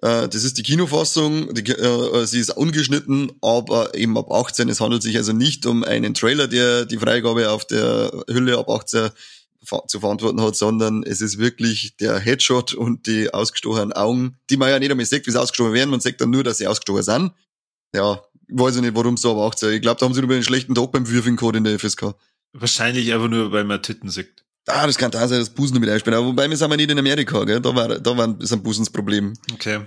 äh, 0.00 0.26
das 0.26 0.42
ist 0.42 0.56
die 0.56 0.62
Kinofassung, 0.62 1.52
die, 1.52 1.70
äh, 1.70 2.26
sie 2.26 2.40
ist 2.40 2.56
ungeschnitten, 2.56 3.30
aber 3.42 3.94
eben 3.94 4.16
ab 4.16 4.32
18. 4.32 4.70
Es 4.70 4.80
handelt 4.80 5.02
sich 5.02 5.16
also 5.18 5.32
nicht 5.32 5.66
um 5.66 5.84
einen 5.84 6.14
Trailer, 6.14 6.48
der 6.48 6.86
die 6.86 6.96
Freigabe 6.96 7.50
auf 7.50 7.66
der 7.66 8.24
Hülle 8.28 8.58
ab 8.58 8.70
18 8.70 9.10
zu 9.60 10.00
verantworten 10.00 10.40
hat, 10.40 10.56
sondern 10.56 11.02
es 11.02 11.20
ist 11.20 11.38
wirklich 11.38 11.96
der 11.96 12.18
Headshot 12.18 12.74
und 12.74 13.06
die 13.06 13.32
ausgestochenen 13.32 13.92
Augen, 13.92 14.36
die 14.48 14.56
man 14.56 14.70
ja 14.70 14.78
nicht 14.78 14.90
einmal 14.90 15.06
sieht, 15.06 15.26
wie 15.26 15.30
sie 15.30 15.40
ausgestochen 15.40 15.72
werden. 15.72 15.90
Man 15.90 16.00
sagt 16.00 16.20
dann 16.20 16.30
nur, 16.30 16.44
dass 16.44 16.58
sie 16.58 16.66
ausgestochen 16.66 17.02
sind. 17.02 17.32
Ja, 17.94 18.22
weiß 18.48 18.76
ich 18.76 18.82
nicht, 18.82 18.94
warum 18.94 19.16
so 19.16 19.32
aber 19.32 19.42
auch 19.42 19.54
so. 19.54 19.68
Ich 19.68 19.82
glaube, 19.82 20.00
da 20.00 20.06
haben 20.06 20.14
sie 20.14 20.22
nur 20.22 20.30
einen 20.30 20.42
schlechten 20.42 20.74
Tag 20.74 20.92
beim 20.92 21.08
Würfeln 21.08 21.36
gehabt 21.36 21.56
in 21.56 21.64
der 21.64 21.78
FSK. 21.78 22.14
Wahrscheinlich 22.52 23.12
einfach 23.12 23.28
nur, 23.28 23.52
weil 23.52 23.64
man 23.64 23.82
Titten 23.82 24.08
sieht. 24.08 24.44
Ah, 24.66 24.86
das 24.86 24.98
kann 24.98 25.10
da 25.10 25.26
sein, 25.26 25.38
dass 25.38 25.50
Busen 25.50 25.78
mit 25.78 25.88
einspielen. 25.88 26.18
Aber 26.18 26.28
wobei 26.28 26.48
wir 26.48 26.56
sind 26.56 26.70
wir 26.70 26.76
nicht 26.76 26.90
in 26.90 26.98
Amerika, 26.98 27.44
gell? 27.44 27.60
Da 27.60 27.74
war, 27.74 27.88
da 27.98 28.16
war, 28.16 28.40
ist 28.40 28.52
ein 28.52 28.62
Busensproblem. 28.62 29.34
Okay. 29.52 29.80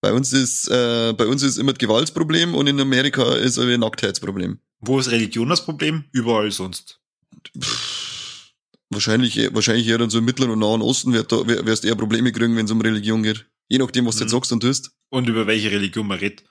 Bei 0.00 0.12
uns 0.12 0.32
ist, 0.32 0.68
äh, 0.68 1.14
bei 1.14 1.26
uns 1.26 1.42
ist 1.42 1.58
immer 1.58 1.72
das 1.72 1.78
Gewaltsproblem 1.78 2.54
und 2.54 2.66
in 2.66 2.80
Amerika 2.80 3.34
ist 3.34 3.58
ein 3.58 3.80
Nacktheitsproblem. 3.80 4.58
Wo 4.80 4.98
ist 4.98 5.10
Religion 5.10 5.48
das 5.48 5.64
Problem? 5.64 6.04
Überall 6.12 6.50
sonst. 6.52 7.00
Pff 7.58 8.05
Wahrscheinlich, 8.90 9.36
wahrscheinlich 9.52 9.88
eher 9.88 9.98
dann 9.98 10.10
so 10.10 10.18
im 10.18 10.24
Mittleren 10.24 10.52
und 10.52 10.60
Nahen 10.60 10.82
Osten 10.82 11.12
wird 11.12 11.32
da, 11.32 11.46
wirst 11.46 11.84
eher 11.84 11.96
Probleme 11.96 12.30
kriegen, 12.30 12.56
wenn 12.56 12.66
es 12.66 12.70
um 12.70 12.80
Religion 12.80 13.22
geht. 13.22 13.46
Je 13.68 13.78
nachdem, 13.78 14.06
was 14.06 14.14
mhm. 14.14 14.18
du 14.18 14.24
jetzt 14.24 14.32
mhm. 14.32 14.36
sagst 14.36 14.52
und 14.52 14.60
tust. 14.60 14.90
Und 15.10 15.28
über 15.28 15.46
welche 15.46 15.70
Religion 15.70 16.06
man 16.06 16.18
redet. 16.18 16.44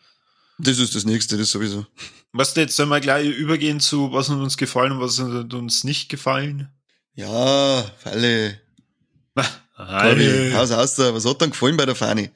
Das 0.58 0.80
ist 0.80 0.96
das 0.96 1.06
nächste, 1.06 1.38
das 1.38 1.52
sowieso. 1.52 1.86
Was 2.32 2.56
jetzt 2.56 2.76
sollen 2.76 2.90
wir 2.90 3.00
gleich 3.00 3.28
übergehen 3.28 3.80
zu, 3.80 4.12
was 4.12 4.30
hat 4.30 4.38
uns 4.38 4.58
gefallen 4.58 4.94
und 4.94 5.00
was 5.00 5.20
hat 5.20 5.54
uns 5.54 5.84
nicht 5.84 6.10
gefallen? 6.10 6.70
Ja, 7.14 7.84
Falle. 7.98 8.60
Hi. 9.78 10.52
Haus 10.54 10.72
aus 10.72 10.96
da. 10.96 11.14
Was 11.14 11.26
hat 11.26 11.42
dann 11.42 11.52
gefallen 11.52 11.78
bei 11.78 11.86
der 11.86 11.96
Fani? 11.96 12.30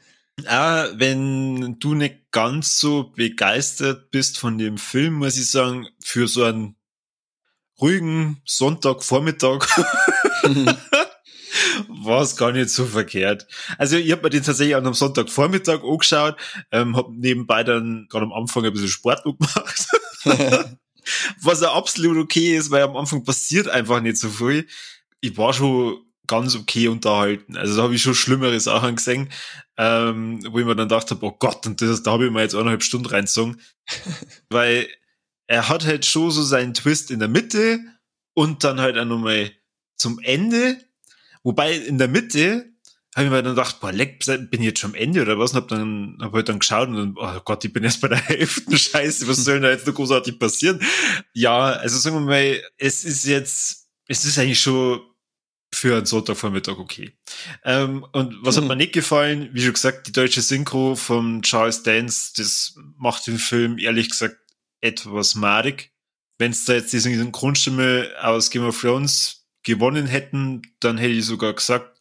Ah, 0.45 0.88
wenn 0.93 1.79
du 1.79 1.95
nicht 1.95 2.31
ganz 2.31 2.79
so 2.79 3.12
begeistert 3.15 4.12
bist 4.12 4.38
von 4.38 4.57
dem 4.57 4.77
Film, 4.77 5.15
muss 5.15 5.38
ich 5.38 5.49
sagen, 5.49 5.88
für 6.01 6.27
so 6.27 6.43
einen 6.43 6.75
ruhigen 7.82 8.42
Sonntagvormittag 8.46 9.68
war 11.88 12.22
es 12.22 12.36
gar 12.36 12.52
nicht 12.52 12.70
so 12.70 12.86
verkehrt. 12.86 13.48
Also 13.78 13.98
ich 13.98 14.12
habe 14.12 14.24
mir 14.24 14.30
den 14.30 14.44
tatsächlich 14.44 14.76
an 14.76 14.86
einem 14.86 14.94
Sonntagvormittag 14.94 15.84
angeschaut, 15.84 16.38
ähm, 16.72 16.96
habe 16.96 17.13
nebenbei 17.13 17.63
dann 17.63 18.08
gerade 18.10 18.26
am 18.26 18.34
Anfang 18.34 18.65
ein 18.65 18.74
bisschen 18.74 18.89
Sport 18.89 19.24
gemacht. 19.24 19.88
Was 21.42 21.62
ja 21.62 21.74
absolut 21.74 22.18
okay 22.18 22.56
ist, 22.56 22.72
weil 22.72 22.84
am 22.84 22.96
Anfang 22.96 23.24
passiert 23.24 23.68
einfach 23.68 24.02
nicht 24.02 24.18
so 24.18 24.30
viel. 24.30 24.68
Ich 25.22 25.38
war 25.38 25.54
schon 25.54 25.98
ganz 26.28 26.56
okay 26.56 26.88
unterhalten. 26.88 27.58
Also 27.58 27.76
da 27.76 27.84
habe 27.84 27.96
ich 27.96 28.04
schon 28.04 28.13
schlimmere 28.13 28.60
Sachen 28.60 28.96
gesehen, 28.96 29.30
ähm, 29.78 30.39
wo 30.52 30.60
ich 30.60 30.65
mir 30.65 30.76
dann 30.76 30.88
gedacht 30.88 31.10
habe, 31.10 31.26
oh 31.26 31.32
Gott, 31.32 31.65
und 31.65 31.82
das, 31.82 32.04
da 32.04 32.12
habe 32.12 32.28
ich 32.28 32.32
mir 32.32 32.42
jetzt 32.42 32.54
eineinhalb 32.54 32.84
Stunden 32.84 33.08
reingezogen. 33.08 33.60
weil 34.50 34.88
er 35.49 35.67
hat 35.67 35.85
halt 35.85 36.05
schon 36.05 36.29
so 36.29 36.43
seinen 36.43 36.75
Twist 36.75 37.09
in 37.09 37.19
der 37.19 37.27
Mitte 37.27 37.79
und 38.35 38.63
dann 38.63 38.79
halt 38.79 38.97
auch 38.99 39.05
nochmal 39.05 39.51
zum 39.97 40.19
Ende. 40.19 40.77
Wobei 41.41 41.73
in 41.73 41.97
der 41.97 42.07
Mitte 42.07 42.71
habe 43.15 43.25
ich 43.25 43.31
mir 43.31 43.41
dann 43.41 43.55
gedacht, 43.55 43.79
boah, 43.79 43.91
leck, 43.91 44.23
bin 44.25 44.62
ich 44.62 44.67
jetzt 44.67 44.79
schon 44.79 44.91
am 44.91 44.95
Ende 44.95 45.23
oder 45.23 45.39
was? 45.39 45.51
Und 45.51 45.57
hab 45.57 45.67
dann, 45.67 46.19
hab 46.21 46.33
halt 46.33 46.49
dann 46.49 46.59
geschaut 46.59 46.89
und 46.89 46.95
dann, 46.95 47.15
oh 47.17 47.39
Gott, 47.43 47.65
ich 47.65 47.73
bin 47.73 47.83
erst 47.83 47.99
bei 47.99 48.09
der 48.09 48.17
Hälfte, 48.27 48.77
scheiße, 48.77 49.27
was 49.27 49.38
soll 49.38 49.55
denn 49.55 49.63
da 49.63 49.69
jetzt 49.71 49.88
noch 49.88 49.95
großartig 49.95 50.38
passieren? 50.38 50.79
Ja, 51.33 51.71
also 51.71 51.97
sagen 51.97 52.17
wir 52.17 52.21
mal, 52.21 52.62
es 52.77 53.03
ist 53.03 53.25
jetzt, 53.25 53.88
es 54.07 54.25
ist 54.25 54.38
eigentlich 54.38 54.62
schon 54.62 55.01
für 55.73 55.97
einen 55.97 56.05
Sonntagvormittag 56.05 56.77
okay. 56.77 57.17
Ähm, 57.63 58.05
und 58.12 58.35
was 58.43 58.55
mhm. 58.55 58.62
hat 58.62 58.67
mir 58.67 58.75
nicht 58.75 58.93
gefallen? 58.93 59.49
Wie 59.53 59.63
schon 59.63 59.73
gesagt, 59.73 60.05
die 60.05 60.12
deutsche 60.12 60.43
Synchro 60.43 60.95
von 60.95 61.41
Charles 61.41 61.81
Dance, 61.81 62.33
das 62.38 62.75
macht 62.97 63.25
den 63.25 63.39
Film 63.39 63.79
ehrlich 63.79 64.12
gesagt 64.12 64.38
etwas 64.82 65.36
madig. 65.36 65.92
Wenn 66.38 66.52
es 66.52 66.65
da 66.65 66.74
jetzt 66.74 66.94
diese 66.94 67.32
Grundstimme 67.32 68.10
aus 68.22 68.50
Game 68.50 68.65
of 68.65 68.80
Thrones 68.80 69.48
gewonnen 69.63 70.08
hätten, 70.08 70.62
dann 70.80 70.98
hätte 70.98 71.13
ich 71.13 71.26
sogar 71.26 71.54
gesagt, 71.54 71.98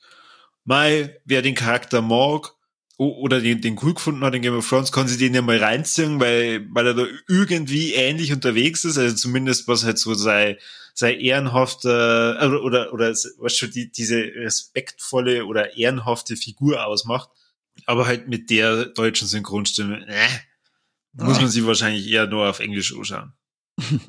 Mai, 0.64 1.18
wer 1.24 1.40
den 1.40 1.54
Charakter 1.54 2.02
mag 2.02 2.52
oder 2.98 3.40
den, 3.40 3.60
den 3.60 3.78
cool 3.82 3.94
gefunden 3.94 4.22
hat 4.22 4.34
in 4.34 4.42
Game 4.42 4.56
of 4.56 4.68
Thrones, 4.68 4.92
kann 4.92 5.08
sich 5.08 5.18
den 5.18 5.34
ja 5.34 5.40
mal 5.40 5.56
reinziehen, 5.56 6.20
weil, 6.20 6.66
weil 6.70 6.88
er 6.88 6.94
da 6.94 7.06
irgendwie 7.28 7.94
ähnlich 7.94 8.32
unterwegs 8.32 8.84
ist, 8.84 8.98
also 8.98 9.14
zumindest 9.14 9.66
was 9.68 9.84
halt 9.84 9.98
so 9.98 10.14
sei, 10.14 10.58
sei 10.94 11.14
ehrenhafte 11.14 12.36
oder, 12.38 12.62
oder, 12.62 12.92
oder 12.92 13.10
was 13.38 13.56
schon 13.56 13.70
die, 13.70 13.90
diese 13.90 14.18
respektvolle 14.18 15.46
oder 15.46 15.76
ehrenhafte 15.76 16.36
Figur 16.36 16.84
ausmacht, 16.84 17.30
aber 17.86 18.06
halt 18.06 18.28
mit 18.28 18.50
der 18.50 18.86
deutschen 18.86 19.28
Synchronstimme, 19.28 20.06
äh, 20.08 20.28
muss 21.12 21.40
man 21.40 21.48
sich 21.48 21.64
wahrscheinlich 21.64 22.06
eher 22.08 22.26
nur 22.26 22.48
auf 22.48 22.60
Englisch 22.60 22.94
anschauen. 22.94 23.32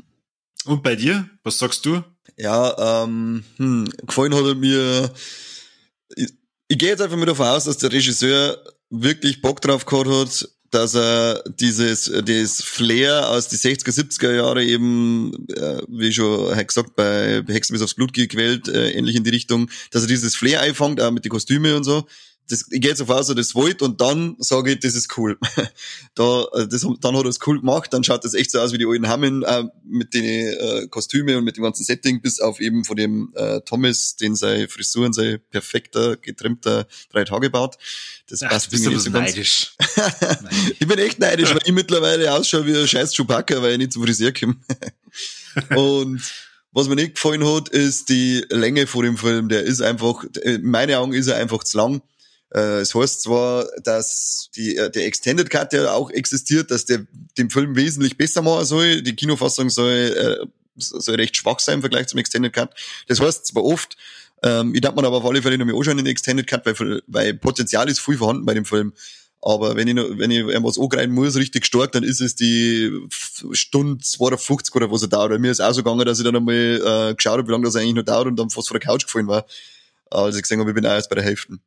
Und 0.66 0.84
bei 0.84 0.96
dir? 0.96 1.30
Was 1.44 1.58
sagst 1.58 1.86
du? 1.86 2.04
Ja, 2.38 3.04
ähm, 3.04 3.44
hm, 3.58 3.90
gefallen 4.06 4.36
hat 4.36 4.44
er 4.44 4.56
mir. 4.56 5.12
Ich, 6.16 6.34
ich 6.68 6.78
gehe 6.78 6.90
jetzt 6.90 7.02
einfach 7.02 7.18
mal 7.18 7.26
davon 7.26 7.48
aus, 7.48 7.66
dass 7.66 7.78
der 7.78 7.92
Regisseur 7.92 8.62
wirklich 8.90 9.42
Bock 9.42 9.62
drauf 9.62 9.86
gehabt 9.86 10.10
hat, 10.10 10.50
dass 10.72 10.96
er 10.96 11.44
dieses, 11.60 12.12
das 12.26 12.62
Flair 12.62 13.30
aus 13.30 13.48
die 13.48 13.56
60er, 13.56 13.92
70er 13.92 14.36
Jahre 14.36 14.64
eben, 14.64 15.48
äh, 15.50 15.82
wie 15.88 16.14
schon 16.14 16.56
gesagt, 16.68 16.96
bei 16.96 17.44
Hexen 17.48 17.74
bis 17.74 17.82
aufs 17.82 17.96
Blut 17.96 18.14
gequält, 18.14 18.68
äh, 18.68 18.92
ähnlich 18.92 19.16
in 19.16 19.24
die 19.24 19.32
Richtung, 19.32 19.70
dass 19.92 20.04
er 20.04 20.08
dieses 20.08 20.36
Flair 20.36 20.62
einfängt, 20.62 21.02
auch 21.02 21.12
mit 21.12 21.26
den 21.26 21.32
Kostüme 21.32 21.76
und 21.76 21.84
so 21.84 22.06
das, 22.50 22.66
ich 22.72 22.82
gehe 22.82 22.90
jetzt 22.90 23.02
auf 23.02 23.12
also 23.12 23.34
das 23.34 23.54
wollt 23.54 23.82
und 23.82 24.02
dann 24.02 24.36
sage 24.40 24.74
ich, 24.74 24.80
das 24.80 24.96
ist 24.96 25.16
cool. 25.18 25.38
da, 26.16 26.46
äh, 26.54 26.68
das, 26.68 26.86
dann 27.00 27.16
hat 27.16 27.24
er 27.24 27.30
es 27.30 27.40
cool 27.46 27.60
gemacht, 27.60 27.94
dann 27.94 28.04
schaut 28.04 28.26
das 28.26 28.34
echt 28.34 28.52
so 28.52 28.60
aus 28.60 28.74
wie 28.74 28.80
die 28.80 28.88
alten 28.88 29.08
Hammen 29.08 29.44
äh, 29.44 29.64
mit 29.84 30.14
den 30.14 30.24
äh, 30.24 30.88
Kostüme 30.90 31.38
und 31.38 31.44
mit 31.44 31.58
dem 31.58 31.64
ganzen 31.64 31.84
Setting, 31.84 32.22
bis 32.22 32.40
auf 32.40 32.60
eben 32.60 32.84
von 32.84 32.98
dem 32.98 33.32
äh, 33.36 33.62
Thomas, 33.62 34.16
den 34.16 34.36
sei 34.36 34.68
Frisur 34.68 35.06
und 35.06 35.14
sei 35.14 35.38
perfekter, 35.38 36.18
getrimmter 36.18 36.88
Drei-Tage-Bart. 37.12 37.78
Das 38.28 38.42
Ach, 38.42 38.50
passt 38.50 38.72
mir 38.72 38.90
nicht 38.90 39.02
so 39.02 39.12
neidisch. 39.12 39.76
ich 40.80 40.88
bin 40.88 40.98
echt 40.98 41.20
neidisch, 41.20 41.52
weil 41.52 41.62
ich 41.64 41.72
mittlerweile 41.72 42.34
ausschaue 42.34 42.66
wie 42.66 42.76
ein 42.76 42.88
scheiß 42.88 43.14
Chewbacca, 43.14 43.62
weil 43.62 43.74
ich 43.74 43.78
nicht 43.78 43.94
zum 43.94 44.04
Friseur 44.04 44.34
komme. 44.34 44.56
und 45.76 46.22
was 46.72 46.88
mir 46.88 46.96
nicht 46.96 47.16
gefallen 47.16 47.46
hat, 47.46 47.70
ist 47.70 48.10
die 48.10 48.46
Länge 48.50 48.88
vor 48.88 49.04
dem 49.04 49.18
Film. 49.18 49.50
Der 49.50 49.64
ist 49.64 49.82
einfach, 49.82 50.24
in 50.44 50.64
meinen 50.64 50.96
Augen 50.96 51.14
ist 51.14 51.28
er 51.28 51.38
einfach 51.38 51.64
zu 51.64 51.78
lang. 51.78 52.02
Äh, 52.54 52.80
es 52.80 52.96
heißt 52.96 53.24
zwar, 53.24 53.68
dass 53.84 54.50
die, 54.56 54.76
äh, 54.76 54.90
der 54.90 55.06
Extended 55.06 55.50
Cut, 55.50 55.74
der 55.74 55.94
auch 55.94 56.10
existiert, 56.10 56.72
dass 56.72 56.86
der 56.86 57.06
den 57.38 57.50
Film 57.50 57.76
wesentlich 57.76 58.18
besser 58.18 58.42
machen 58.42 58.66
soll. 58.66 59.02
Die 59.02 59.16
Kinofassung 59.16 59.70
soll, 59.70 59.94
äh, 59.94 60.46
soll 60.78 61.16
recht 61.16 61.38
schwach 61.38 61.60
sein 61.60 61.76
im 61.76 61.82
Vergleich 61.82 62.08
zum 62.08 62.20
Extended 62.20 62.54
Cut. 62.54 62.74
Das 63.08 63.20
heißt 63.20 63.48
zwar 63.48 63.64
oft, 63.64 63.98
ähm, 64.42 64.74
ich 64.74 64.82
darf 64.82 64.96
man 64.96 65.06
aber 65.06 65.18
auf 65.18 65.26
alle 65.26 65.42
Fälle 65.42 65.58
noch 65.58 65.66
mal 65.66 65.76
anschauen 65.76 66.00
in 66.00 66.06
den 66.06 66.12
Extended 66.12 66.48
Cut, 66.48 66.66
weil, 66.66 67.02
weil 67.08 67.34
Potenzial 67.36 67.90
ist 67.90 68.00
viel 68.00 68.18
vorhanden 68.18 68.46
bei 68.46 68.54
dem 68.54 68.66
Film. 68.66 68.94
Aber 69.42 69.76
wenn 69.78 69.88
ich, 69.88 69.94
noch, 69.94 70.06
wenn 70.18 70.32
ich 70.32 70.40
irgendwas 70.40 70.78
angreifen 70.78 71.14
muss, 71.14 71.38
richtig 71.38 71.66
stark, 71.66 71.94
dann 71.94 72.04
ist 72.04 72.20
es 72.20 72.36
die 72.36 72.92
Stunde 73.54 74.04
52 74.04 74.76
oder 74.76 74.92
was 74.92 75.02
er 75.02 75.08
dauert. 75.08 75.40
Mir 75.40 75.52
ist 75.52 75.62
auch 75.62 75.72
so 75.72 75.82
gegangen, 75.82 76.06
dass 76.06 76.20
ich 76.20 76.26
dann 76.26 76.36
einmal 76.36 76.56
äh, 76.56 77.16
geschaut 77.16 77.38
habe, 77.38 77.48
wie 77.48 77.52
lange 77.52 77.64
das 77.64 77.76
eigentlich 77.78 77.94
noch 77.94 78.04
dauert 78.04 78.28
und 78.28 78.38
dann 78.38 78.50
fast 78.50 78.68
vor 78.68 78.78
der 78.78 78.86
Couch 78.86 79.06
gefallen 79.06 79.28
war. 79.28 79.46
Als 80.12 80.36
ich 80.36 80.42
gesehen 80.42 80.60
habe, 80.60 80.72
ich 80.72 80.76
bin 80.76 80.86
auch 80.86 80.92
erst 80.92 81.10
bei 81.10 81.16
der 81.16 81.24
Hälfte. 81.24 81.60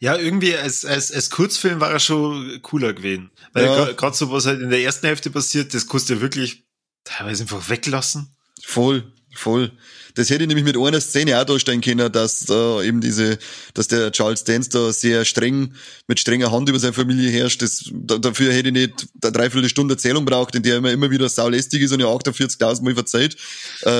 Ja, 0.00 0.16
irgendwie 0.16 0.56
als, 0.56 0.84
als, 0.84 1.12
als 1.12 1.30
Kurzfilm 1.30 1.80
war 1.80 1.90
er 1.90 2.00
schon 2.00 2.60
cooler 2.62 2.92
gewesen. 2.92 3.30
Weil 3.52 3.66
ja. 3.66 3.92
gerade 3.92 4.16
so, 4.16 4.30
was 4.30 4.46
halt 4.46 4.60
in 4.60 4.70
der 4.70 4.80
ersten 4.80 5.06
Hälfte 5.06 5.30
passiert, 5.30 5.74
das 5.74 5.86
kostet 5.86 6.16
ja 6.16 6.22
wirklich 6.22 6.64
teilweise 7.04 7.44
einfach 7.44 7.68
weglassen. 7.68 8.34
Voll, 8.62 9.12
voll. 9.34 9.72
Das 10.14 10.30
hätte 10.30 10.44
ich 10.44 10.48
nämlich 10.48 10.64
mit 10.64 10.76
einer 10.76 11.00
Szene 11.00 11.40
auch 11.40 11.44
darstellen 11.44 11.80
können, 11.80 12.10
dass 12.12 12.44
da 12.44 12.80
eben 12.82 13.00
diese, 13.00 13.36
dass 13.74 13.88
der 13.88 14.12
Charles 14.12 14.44
Dance 14.44 14.70
da 14.70 14.92
sehr 14.92 15.24
streng, 15.24 15.74
mit 16.06 16.20
strenger 16.20 16.52
Hand 16.52 16.68
über 16.68 16.78
seine 16.78 16.92
Familie 16.92 17.30
herrscht. 17.30 17.62
Das, 17.62 17.90
da, 17.92 18.18
dafür 18.18 18.52
hätte 18.52 18.68
ich 18.68 18.74
nicht 18.74 19.08
eine 19.22 19.32
Dreiviertelstunde 19.32 19.94
Erzählung 19.94 20.24
braucht, 20.24 20.54
in 20.54 20.62
der 20.62 20.76
er 20.76 20.92
immer 20.92 21.10
wieder 21.10 21.28
saulästig 21.28 21.82
ist 21.82 21.92
und 21.92 21.98
ja 21.98 22.06
48.000 22.06 22.84
Mal 22.84 22.94
verzeiht, 22.94 23.36
äh, 23.82 23.90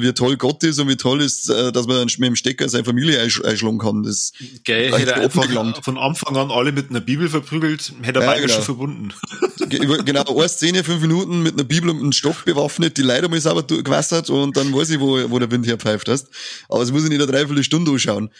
wie 0.00 0.12
toll 0.12 0.36
Gott 0.36 0.62
ist 0.62 0.78
und 0.78 0.88
wie 0.88 0.96
toll 0.96 1.20
ist, 1.20 1.50
äh, 1.50 1.72
dass 1.72 1.88
man 1.88 2.04
mit 2.04 2.18
dem 2.18 2.36
Stecker 2.36 2.68
seine 2.68 2.84
Familie 2.84 3.20
einsch 3.20 3.42
einschlagen 3.42 3.78
kann. 3.78 4.04
Das 4.04 4.32
Geil, 4.64 4.96
hätte 4.96 5.12
er 5.12 5.22
einfach 5.22 5.82
von 5.82 5.98
Anfang 5.98 6.36
an 6.36 6.52
alle 6.52 6.70
mit 6.70 6.90
einer 6.90 7.00
Bibel 7.00 7.28
verprügelt, 7.28 7.92
hätte 8.02 8.20
er 8.20 8.24
ja, 8.24 8.30
beide 8.30 8.42
genau. 8.42 8.54
schon 8.54 8.64
verbunden. 8.64 9.14
genau, 10.04 10.38
eine 10.38 10.48
Szene, 10.48 10.84
fünf 10.84 11.00
Minuten 11.00 11.42
mit 11.42 11.54
einer 11.54 11.64
Bibel 11.64 11.90
und 11.90 11.98
einem 11.98 12.12
Stock 12.12 12.44
bewaffnet, 12.44 12.96
die 12.98 13.02
Leider 13.02 13.28
mal 13.28 13.40
sauber 13.40 13.64
gewassert 13.64 14.30
und 14.30 14.56
dann 14.56 14.72
weiß 14.76 14.90
ich, 14.90 15.00
wo, 15.00 15.30
wo 15.30 15.38
der 15.38 15.50
Wind 15.50 15.66
herpfeift 15.66 16.08
hast. 16.08 16.28
Aber 16.68 16.82
es 16.82 16.92
muss 16.92 17.04
ich 17.04 17.10
nicht 17.10 17.22
eine 17.22 17.30
Dreiviertelstunde 17.30 17.90
anschauen. 17.90 18.30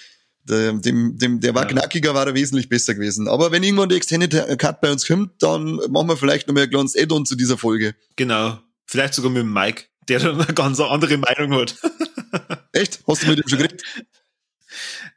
Der, 0.44 0.72
dem, 0.75 1.18
dem, 1.18 1.40
der 1.40 1.55
war 1.55 1.62
ja. 1.62 1.68
knackiger, 1.68 2.14
war 2.14 2.27
er 2.27 2.35
wesentlich 2.35 2.68
besser 2.68 2.94
gewesen. 2.94 3.27
Aber 3.27 3.51
wenn 3.51 3.64
irgendwann 3.64 3.88
der 3.88 3.96
Extended 3.96 4.59
Cut 4.59 4.81
bei 4.81 4.92
uns 4.92 5.07
kommt, 5.07 5.42
dann 5.42 5.81
machen 5.90 6.09
wir 6.09 6.16
vielleicht 6.16 6.46
noch 6.46 6.55
mal 6.55 6.62
ein 6.62 6.70
kleines 6.70 6.96
Add-on 6.96 7.27
zu 7.27 7.35
dieser 7.35 7.59
Folge. 7.59 7.94
Genau. 8.14 8.61
Vielleicht 8.85 9.14
sogar 9.14 9.33
mit 9.33 9.42
dem 9.42 9.53
Mike, 9.53 9.85
der 10.09 10.20
dann 10.20 10.40
eine 10.40 10.55
ganz 10.55 10.79
andere 10.79 11.16
Meinung 11.16 11.61
hat. 11.61 11.75
Echt? 12.72 13.01
Hast 13.09 13.25
du 13.25 13.29
mit 13.29 13.38
dem 13.38 13.49
schon 13.49 13.59
geredet? 13.59 13.83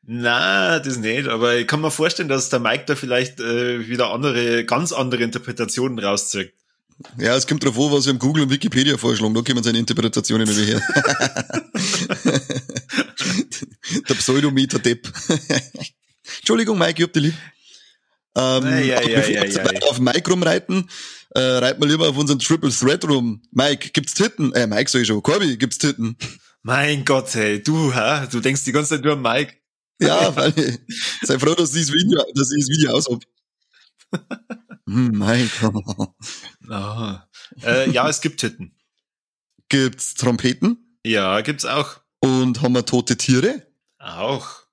Na, 0.04 0.80
das 0.80 0.98
nicht, 0.98 1.28
aber 1.28 1.58
ich 1.58 1.68
kann 1.68 1.82
mir 1.82 1.92
vorstellen, 1.92 2.30
dass 2.30 2.50
der 2.50 2.60
Mike 2.60 2.86
da 2.88 2.96
vielleicht 2.96 3.40
äh, 3.40 3.88
wieder 3.88 4.12
andere, 4.12 4.66
ganz 4.66 4.92
andere 4.92 5.24
Interpretationen 5.24 6.00
rauszieht. 6.00 6.54
Ja, 7.18 7.36
es 7.36 7.48
kommt 7.48 7.64
drauf 7.64 7.78
an, 7.78 7.92
was 7.92 8.06
wir 8.06 8.12
im 8.12 8.20
Google 8.20 8.44
und 8.44 8.50
Wikipedia 8.50 8.98
vorschlagen. 8.98 9.34
Da 9.34 9.42
kommen 9.42 9.64
seine 9.64 9.80
Interpretationen 9.80 10.48
über 10.48 10.62
her. 10.62 10.82
Der 14.10 14.14
Pseudometer-Depp. 14.14 15.12
Entschuldigung, 16.40 16.78
Mike, 16.78 16.96
ich 16.98 17.04
hab 17.04 17.14
dich 17.14 17.24
lieb. 17.24 17.34
Ähm, 18.36 18.64
ja, 18.64 19.02
ja, 19.02 19.28
ja, 19.28 19.46
ja, 19.46 19.64
auf 19.90 20.00
Mike 20.00 20.30
rumreiten, 20.30 20.90
äh, 21.32 21.40
reiten 21.40 21.82
wir 21.82 21.88
lieber 21.88 22.08
auf 22.10 22.18
unseren 22.18 22.40
Triple 22.40 22.70
Thread 22.70 23.04
rum. 23.06 23.42
Mike, 23.52 23.90
gibt's 23.90 24.14
Titten? 24.14 24.54
Äh, 24.54 24.68
Mike 24.68 24.90
sag 24.90 25.02
ich 25.02 25.08
schon. 25.08 25.24
Corby, 25.24 25.58
gibt's 25.58 25.78
Titten? 25.78 26.16
Mein 26.62 27.06
Gott, 27.06 27.34
hey, 27.34 27.62
du, 27.64 27.94
hä? 27.94 28.28
Du 28.32 28.40
denkst 28.40 28.64
die 28.66 28.72
ganze 28.72 28.96
Zeit 28.96 29.04
nur 29.04 29.14
an 29.14 29.22
Mike. 29.22 29.56
Ja, 30.00 30.36
weil 30.36 30.54
ich, 30.58 30.80
sei 31.24 31.40
froh, 31.40 31.56
dass 31.56 31.74
ich 31.74 31.88
das 31.88 31.94
Video, 31.94 32.24
dass 32.36 32.52
ich 32.52 32.66
das 32.66 32.70
Video 32.70 32.92
aus. 32.92 33.08
Hm, 34.88 35.24
Äh, 37.64 37.90
ja, 37.92 38.08
es 38.08 38.22
gibt 38.22 38.40
Titten. 38.40 38.78
Gibt's 39.70 40.16
Trompeten? 40.16 41.00
Ja, 41.06 41.42
gibt's 41.42 41.66
auch. 41.66 42.00
Und 42.20 42.62
haben 42.62 42.74
wir 42.74 42.86
tote 42.86 43.18
Tiere? 43.18 43.66
Auch. 43.98 44.64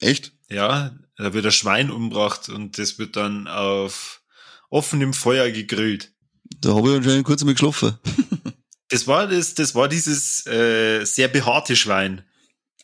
Echt? 0.00 0.32
Ja, 0.48 0.94
da 1.16 1.32
wird 1.32 1.46
ein 1.46 1.52
Schwein 1.52 1.90
umgebracht 1.90 2.48
und 2.48 2.78
das 2.78 2.98
wird 2.98 3.16
dann 3.16 3.46
auf 3.48 4.22
offenem 4.70 5.12
Feuer 5.12 5.50
gegrillt. 5.50 6.12
Da 6.60 6.74
habe 6.74 6.90
ich 6.90 6.96
anscheinend 6.96 7.24
kurz 7.24 7.44
mal 7.44 7.52
geschlafen. 7.52 7.98
das 8.88 9.06
war 9.06 9.26
das, 9.26 9.54
das 9.54 9.74
war 9.74 9.88
dieses 9.88 10.46
äh, 10.46 11.04
sehr 11.04 11.28
behaarte 11.28 11.76
Schwein. 11.76 12.24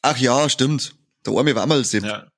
Ach 0.02 0.16
ja, 0.16 0.48
stimmt. 0.48 0.94
Der 1.26 1.34
arme 1.34 1.54
Wammelsepp. 1.54 2.04
Ja. 2.04 2.30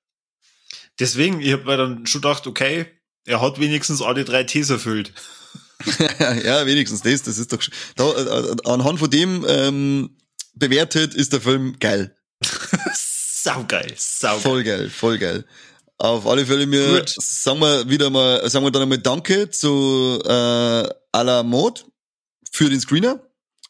Deswegen, 0.98 1.40
ich 1.40 1.52
habe 1.52 1.64
mir 1.64 1.76
dann 1.76 2.06
schon 2.06 2.20
gedacht, 2.20 2.46
okay, 2.46 2.86
er 3.24 3.40
hat 3.40 3.60
wenigstens 3.60 4.02
alle 4.02 4.24
drei 4.24 4.44
Ts 4.44 4.70
erfüllt. 4.70 5.12
ja, 6.44 6.66
wenigstens 6.66 7.02
das, 7.02 7.22
das 7.22 7.38
ist 7.38 7.52
doch 7.52 7.62
da, 7.96 8.10
äh, 8.10 8.56
anhand 8.64 8.98
von 8.98 9.10
dem 9.10 9.44
ähm, 9.48 10.16
bewertet 10.54 11.14
ist 11.14 11.32
der 11.32 11.40
Film 11.40 11.76
geil. 11.78 12.16
saugeil, 12.94 13.92
saugeil. 13.96 14.40
Voll 14.40 14.64
geil, 14.64 14.90
voll 14.90 15.18
geil. 15.18 15.44
Auf 15.98 16.26
alle 16.26 16.44
Fälle 16.44 16.66
mir 16.66 17.00
Gut. 17.00 17.14
sagen 17.18 17.60
wir 17.60 17.88
wieder 17.88 18.10
mal, 18.10 18.48
sagen 18.50 18.64
wir 18.64 18.72
dann 18.72 18.82
einmal 18.82 18.98
Danke 18.98 19.50
zu 19.50 20.20
äh, 20.24 20.28
à 20.28 21.22
la 21.22 21.42
Mod 21.42 21.84
für 22.50 22.68
den 22.68 22.80
Screener. 22.80 23.20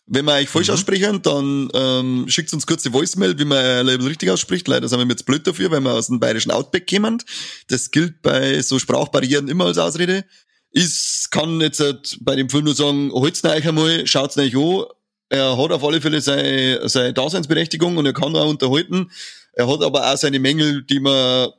Wenn 0.06 0.24
wir 0.24 0.34
euch 0.34 0.48
falsch 0.48 0.68
mhm. 0.68 0.74
aussprechen, 0.74 1.22
dann 1.22 1.68
ähm, 1.74 2.24
schickt 2.28 2.52
uns 2.52 2.66
kurze 2.66 2.92
Voicemail, 2.92 3.38
wie 3.38 3.44
man 3.44 3.58
ein 3.58 3.86
Label 3.86 4.08
richtig 4.08 4.30
ausspricht. 4.30 4.66
Leider 4.66 4.88
sind 4.88 4.98
wir 4.98 5.06
jetzt 5.06 5.26
blöd 5.26 5.46
dafür, 5.46 5.70
weil 5.70 5.80
wir 5.80 5.92
aus 5.92 6.08
dem 6.08 6.20
bayerischen 6.20 6.50
Outback 6.50 6.88
kommen. 6.88 7.22
Das 7.68 7.90
gilt 7.90 8.20
bei 8.22 8.60
so 8.62 8.78
Sprachbarrieren 8.78 9.48
immer 9.48 9.66
als 9.66 9.78
Ausrede. 9.78 10.24
Ich 10.72 11.26
kann 11.30 11.60
jetzt 11.60 11.80
halt 11.80 12.18
bei 12.22 12.34
dem 12.34 12.48
Film 12.48 12.64
nur 12.64 12.74
sagen, 12.74 13.12
holt's 13.12 13.44
euch 13.44 13.68
einmal, 13.68 14.06
schaut's 14.06 14.38
euch 14.38 14.56
an. 14.56 14.84
Er 15.28 15.56
hat 15.56 15.70
auf 15.70 15.84
alle 15.84 16.00
Fälle 16.00 16.20
seine, 16.20 16.88
seine 16.88 17.12
Daseinsberechtigung 17.12 17.96
und 17.96 18.06
er 18.06 18.12
kann 18.12 18.34
auch 18.36 18.48
unterhalten. 18.48 19.10
Er 19.52 19.68
hat 19.68 19.82
aber 19.82 20.10
auch 20.10 20.16
seine 20.16 20.38
Mängel, 20.38 20.82
die 20.82 21.00
man 21.00 21.50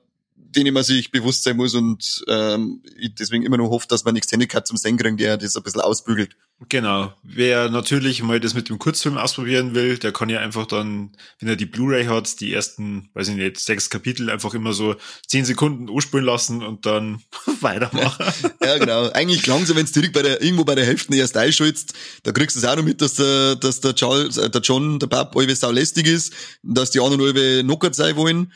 denen 0.55 0.73
man 0.73 0.83
sich 0.83 1.11
bewusst 1.11 1.43
sein 1.43 1.57
muss 1.57 1.75
und 1.75 2.23
ähm, 2.27 2.81
ich 2.97 3.15
deswegen 3.15 3.43
immer 3.43 3.57
noch 3.57 3.69
hoffe, 3.69 3.87
dass 3.87 4.05
man 4.05 4.13
nichts 4.13 4.31
hat 4.53 4.67
zum 4.67 4.77
Singen, 4.77 5.17
der 5.17 5.37
das 5.37 5.55
ein 5.55 5.63
bisschen 5.63 5.81
ausbügelt. 5.81 6.35
Genau. 6.69 7.13
Wer 7.23 7.69
natürlich 7.69 8.23
mal 8.23 8.39
das 8.39 8.53
mit 8.53 8.69
dem 8.69 8.79
Kurzfilm 8.79 9.17
ausprobieren 9.17 9.75
will, 9.75 9.97
der 9.97 10.11
kann 10.11 10.29
ja 10.29 10.39
einfach 10.39 10.65
dann, 10.65 11.11
wenn 11.39 11.49
er 11.49 11.55
die 11.55 11.65
Blu-ray 11.65 12.05
hat, 12.05 12.39
die 12.39 12.53
ersten, 12.53 13.09
weiß 13.13 13.29
ich 13.29 13.35
nicht, 13.35 13.59
sechs 13.59 13.89
Kapitel 13.89 14.29
einfach 14.29 14.53
immer 14.53 14.73
so 14.73 14.95
zehn 15.27 15.45
Sekunden 15.45 15.89
urspulen 15.89 16.25
lassen 16.25 16.63
und 16.63 16.85
dann 16.85 17.21
weitermachen. 17.61 18.25
ja, 18.63 18.77
genau. 18.77 19.09
Eigentlich 19.09 19.43
klang 19.43 19.65
so, 19.65 19.75
wenn 19.75 19.85
es 19.85 19.91
direkt 19.91 20.13
bei 20.13 20.21
der, 20.21 20.41
irgendwo 20.41 20.63
bei 20.63 20.75
der 20.75 20.85
Hälfte 20.85 21.15
erst 21.15 21.35
einschaltest, 21.35 21.93
da 22.23 22.31
kriegst 22.31 22.55
du 22.55 22.61
es 22.61 22.65
auch 22.65 22.75
noch 22.75 22.83
mit, 22.83 23.01
dass 23.01 23.15
der, 23.15 23.55
dass 23.55 23.81
der 23.81 23.95
Charles, 23.95 24.37
äh, 24.37 24.49
der 24.49 24.61
John, 24.61 24.99
der 24.99 25.07
Pap, 25.07 25.35
allweil 25.35 25.55
sau 25.55 25.71
lästig 25.71 26.07
ist, 26.07 26.33
dass 26.61 26.91
die 26.91 26.99
anderen 26.99 27.21
allweil 27.21 27.63
knockert 27.63 27.95
sein 27.95 28.15
wollen 28.15 28.51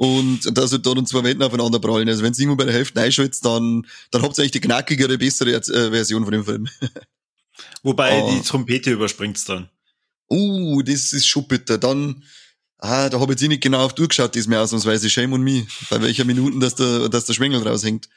und 0.00 0.56
dass 0.56 0.72
halt 0.72 0.86
dann 0.86 1.04
zwei 1.04 1.22
Welten 1.24 1.42
aufeinander 1.42 1.78
prallen. 1.78 2.08
Also 2.08 2.22
wenn 2.22 2.32
es 2.32 2.38
irgendwo 2.38 2.56
bei 2.56 2.64
der 2.64 2.72
Hälfte 2.72 3.02
einschaltet, 3.02 3.44
dann, 3.44 3.86
dann 4.10 4.22
habt 4.22 4.38
ihr 4.38 4.40
eigentlich 4.40 4.52
die 4.52 4.60
knackigere, 4.60 5.18
bessere 5.18 5.52
äh, 5.52 5.90
Version 5.90 6.24
von 6.24 6.32
dem 6.32 6.42
Film. 6.42 6.68
Wobei 7.82 8.22
oh. 8.22 8.30
die 8.32 8.40
Trompete 8.40 8.92
überspringt's 8.92 9.44
dann. 9.44 9.68
Uh, 10.30 10.80
das 10.80 11.12
ist 11.12 11.26
schon 11.26 11.46
bitter. 11.46 11.76
Dann, 11.76 12.24
ah, 12.78 13.10
da 13.10 13.20
habe 13.20 13.34
ich 13.34 13.40
jetzt 13.42 13.48
nicht 13.50 13.62
genau 13.62 13.84
auf 13.84 13.94
durchgeschaut, 13.94 14.34
diesmal 14.34 14.60
ausnahmsweise. 14.60 15.10
Shame 15.10 15.34
on 15.34 15.42
me. 15.42 15.66
Bei 15.90 16.00
welcher 16.00 16.24
Minuten, 16.24 16.60
dass 16.60 16.76
der, 16.76 17.10
dass 17.10 17.26
der 17.26 17.34
Schwengel 17.34 17.62
raushängt. 17.62 18.08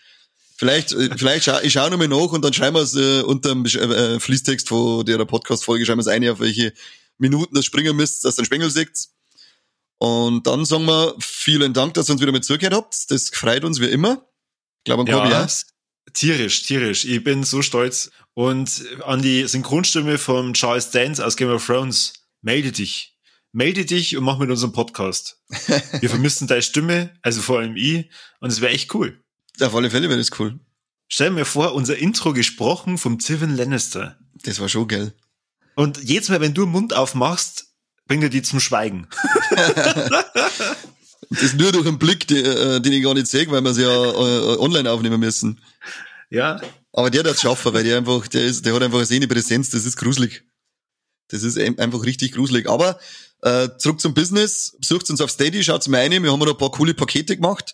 Vielleicht, 0.55 0.93
äh, 0.93 1.09
vielleicht 1.17 1.43
schau, 1.43 1.59
ich 1.63 1.73
schaue 1.73 1.91
nochmal 1.91 2.07
nach 2.07 2.31
und 2.31 2.45
dann 2.45 2.53
schreiben 2.53 2.77
wir 2.77 2.83
es 2.83 2.95
äh, 2.95 3.23
unter 3.23 3.49
dem 3.49 3.65
äh, 3.65 4.21
Fließtext 4.21 4.69
von 4.69 5.05
der 5.05 5.17
Podcast-Folge, 5.25 5.85
schreiben 5.85 5.99
wir 5.99 6.03
es 6.03 6.07
ein, 6.07 6.25
auf 6.29 6.39
welche 6.39 6.71
Minuten 7.17 7.55
das 7.55 7.65
springen 7.65 7.93
müsst, 7.93 8.23
dass 8.23 8.37
der 8.37 8.45
Spengel 8.45 8.69
seht. 8.69 9.09
Und 9.97 10.47
dann 10.47 10.65
sagen 10.65 10.85
wir 10.85 11.15
vielen 11.19 11.73
Dank, 11.73 11.93
dass 11.93 12.09
ihr 12.09 12.13
uns 12.13 12.21
wieder 12.21 12.31
mit 12.31 12.43
zugehört 12.43 12.73
habt. 12.73 13.11
Das 13.11 13.29
freut 13.29 13.63
uns 13.63 13.79
wie 13.79 13.87
immer. 13.87 14.27
Ich 14.79 14.85
glaube, 14.85 15.09
ja, 15.09 15.29
ja. 15.29 15.47
Tierisch, 16.13 16.63
tierisch. 16.63 17.05
Ich 17.05 17.23
bin 17.23 17.43
so 17.43 17.61
stolz. 17.61 18.11
Und 18.33 18.83
an 19.05 19.21
die 19.21 19.47
Synchronstimme 19.47 20.17
von 20.17 20.53
Charles 20.53 20.91
Dance 20.91 21.25
aus 21.25 21.37
Game 21.37 21.49
of 21.49 21.65
Thrones, 21.65 22.13
melde 22.41 22.71
dich. 22.71 23.17
melde 23.53 23.85
dich 23.85 24.17
und 24.17 24.23
mach 24.23 24.39
mit 24.39 24.49
unserem 24.49 24.73
Podcast. 24.73 25.39
Wir 25.99 26.09
vermissen 26.09 26.47
deine 26.47 26.61
Stimme, 26.61 27.13
also 27.21 27.41
vor 27.41 27.59
allem 27.59 27.75
ich, 27.77 28.09
und 28.39 28.51
es 28.51 28.59
wäre 28.59 28.73
echt 28.73 28.93
cool. 28.93 29.23
Auf 29.61 29.75
alle 29.75 29.89
Fälle 29.89 30.09
wäre 30.09 30.17
das 30.17 30.37
cool. 30.39 30.59
Stell 31.07 31.29
mir 31.29 31.45
vor, 31.45 31.75
unser 31.75 31.95
Intro 31.97 32.33
gesprochen 32.33 32.97
vom 32.97 33.19
Tywin 33.19 33.55
Lannister. 33.55 34.17
Das 34.43 34.59
war 34.59 34.67
schon 34.67 34.87
geil. 34.87 35.13
Und 35.75 36.03
jedes 36.03 36.29
Mal, 36.29 36.41
wenn 36.41 36.55
du 36.55 36.65
den 36.65 36.71
Mund 36.71 36.95
aufmachst, 36.95 37.72
bringt 38.07 38.23
er 38.23 38.29
die 38.29 38.41
zum 38.41 38.59
Schweigen. 38.59 39.07
das 41.29 41.53
nur 41.53 41.71
durch 41.71 41.87
einen 41.87 41.99
Blick, 41.99 42.27
den, 42.27 42.83
den 42.83 42.93
ich 42.93 43.03
gar 43.03 43.13
nicht 43.13 43.27
sehe, 43.27 43.49
weil 43.49 43.61
wir 43.61 43.71
es 43.71 43.77
ja 43.77 43.89
äh, 43.89 44.57
online 44.57 44.89
aufnehmen 44.91 45.19
müssen. 45.19 45.61
Ja. 46.29 46.59
Aber 46.91 47.09
der 47.09 47.23
hat 47.23 47.31
es 47.31 47.41
schaffen, 47.41 47.73
weil 47.73 47.83
der 47.83 47.97
einfach, 47.97 48.27
der 48.27 48.43
ist, 48.45 48.65
der 48.65 48.73
hat 48.73 48.83
einfach 48.83 48.97
eine 48.99 49.05
Sehne-Präsenz, 49.05 49.69
das 49.69 49.85
ist 49.85 49.97
gruselig. 49.97 50.43
Das 51.29 51.43
ist 51.43 51.57
einfach 51.57 52.03
richtig 52.03 52.33
gruselig. 52.33 52.67
Aber 52.69 52.99
äh, 53.43 53.69
zurück 53.77 53.99
zum 53.99 54.13
Business. 54.13 54.75
Besucht 54.79 55.09
uns 55.09 55.21
auf 55.21 55.29
Steady, 55.29 55.63
schaut's 55.63 55.87
mal 55.87 55.99
rein. 55.99 56.23
Wir 56.23 56.31
haben 56.31 56.39
da 56.39 56.51
ein 56.51 56.57
paar 56.57 56.71
coole 56.71 56.93
Pakete 56.93 57.35
gemacht. 57.35 57.73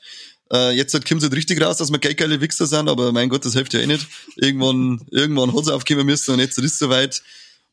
Äh, 0.52 0.72
jetzt 0.72 0.94
halt 0.94 1.08
kommt 1.08 1.22
es 1.22 1.26
halt 1.26 1.36
richtig 1.36 1.62
raus, 1.62 1.78
dass 1.78 1.92
wir 1.92 2.00
geile 2.00 2.42
Wichser 2.42 2.66
sind, 2.66 2.90
aber 2.90 3.12
mein 3.12 3.30
Gott, 3.30 3.46
das 3.46 3.54
hilft 3.54 3.74
ja 3.74 3.80
eh 3.80 3.88
nicht. 3.88 4.08
Irgendwann, 4.36 5.06
irgendwann 5.12 5.54
hat 5.54 5.62
es 5.62 5.70
aufkommen 5.70 6.06
müssen 6.06 6.34
und 6.34 6.40
jetzt 6.40 6.58
ist 6.58 6.74
es 6.74 6.80
soweit. 6.80 7.22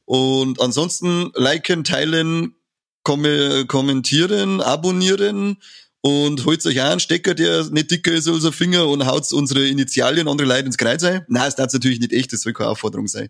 Und 0.07 0.61
ansonsten 0.61 1.31
liken, 1.35 1.85
teilen, 1.85 2.55
kom 3.03 3.25
kommentieren, 3.67 4.61
abonnieren 4.61 5.59
und 6.01 6.45
holt 6.45 6.65
euch 6.65 6.81
auch 6.81 6.91
einen 6.91 7.01
Stecker, 7.01 7.35
der 7.35 7.65
nicht 7.71 7.91
dicker 7.91 8.13
ist 8.13 8.29
als 8.29 8.45
ein 8.45 8.53
Finger 8.53 8.87
und 8.87 9.07
haut 9.07 9.31
unsere 9.33 9.67
Initialien 9.67 10.29
andere 10.29 10.47
Leute 10.47 10.67
ins 10.67 10.79
Kreuz 10.79 11.03
ein. 11.03 11.25
Nein, 11.29 11.45
das 11.45 11.57
darf 11.57 11.73
natürlich 11.73 12.01
nicht 12.01 12.13
echt, 12.13 12.33
das 12.33 12.43
soll 12.43 12.53
keine 12.53 12.71
Aufforderung 12.71 13.09
sein. 13.09 13.29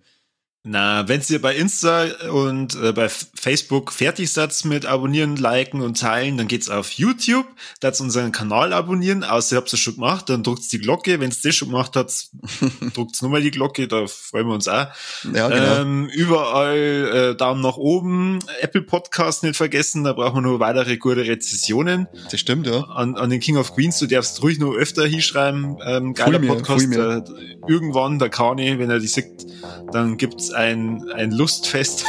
Na, 0.68 1.06
wenn 1.06 1.22
ihr 1.28 1.40
bei 1.40 1.54
Insta 1.54 2.06
und 2.28 2.74
äh, 2.82 2.90
bei 2.90 3.08
Facebook 3.08 3.92
fertig 3.92 4.32
seid 4.32 4.64
mit 4.64 4.84
Abonnieren, 4.84 5.36
Liken 5.36 5.80
und 5.80 6.00
Teilen, 6.00 6.36
dann 6.36 6.48
geht's 6.48 6.68
auf 6.68 6.90
YouTube, 6.90 7.46
da 7.78 7.92
unseren 8.00 8.32
Kanal 8.32 8.72
abonnieren, 8.72 9.22
außer 9.22 9.54
ihr 9.54 9.58
habt 9.58 9.72
es 9.72 9.78
schon 9.78 9.94
gemacht, 9.94 10.28
dann 10.28 10.42
drückt 10.42 10.72
die 10.72 10.80
Glocke, 10.80 11.20
wenn 11.20 11.28
es 11.30 11.40
das 11.40 11.54
schon 11.54 11.68
gemacht 11.68 11.94
habt, 11.94 12.30
drückt 12.94 13.22
nochmal 13.22 13.42
die 13.42 13.52
Glocke, 13.52 13.86
da 13.86 14.08
freuen 14.08 14.48
wir 14.48 14.54
uns 14.54 14.66
auch. 14.66 14.88
Ja, 15.32 15.48
genau. 15.48 15.82
Ähm, 15.82 16.08
überall 16.12 17.30
äh, 17.32 17.36
Daumen 17.36 17.60
nach 17.60 17.76
oben, 17.76 18.40
Apple 18.60 18.82
Podcast 18.82 19.44
nicht 19.44 19.56
vergessen, 19.56 20.02
da 20.02 20.14
brauchen 20.14 20.38
wir 20.38 20.42
nur 20.42 20.58
weitere 20.58 20.96
gute 20.96 21.24
Rezessionen. 21.24 22.08
Das 22.32 22.40
stimmt, 22.40 22.66
ja. 22.66 22.80
An, 22.88 23.16
an 23.16 23.30
den 23.30 23.38
King 23.38 23.56
of 23.56 23.72
Queens, 23.72 24.00
du 24.00 24.06
darfst 24.08 24.42
ruhig 24.42 24.58
noch 24.58 24.74
öfter 24.74 25.06
hinschreiben, 25.06 25.78
ähm, 25.86 26.12
geiler 26.12 26.40
mir, 26.40 26.48
Podcast, 26.48 26.92
äh, 26.92 27.22
irgendwann, 27.68 28.18
der 28.18 28.30
Kani, 28.30 28.80
wenn 28.80 28.90
er 28.90 28.98
die 28.98 29.06
sieht, 29.06 29.46
dann 29.92 30.16
gibt's 30.16 30.55
ein, 30.56 31.04
ein 31.14 31.30
Lustfest. 31.30 32.04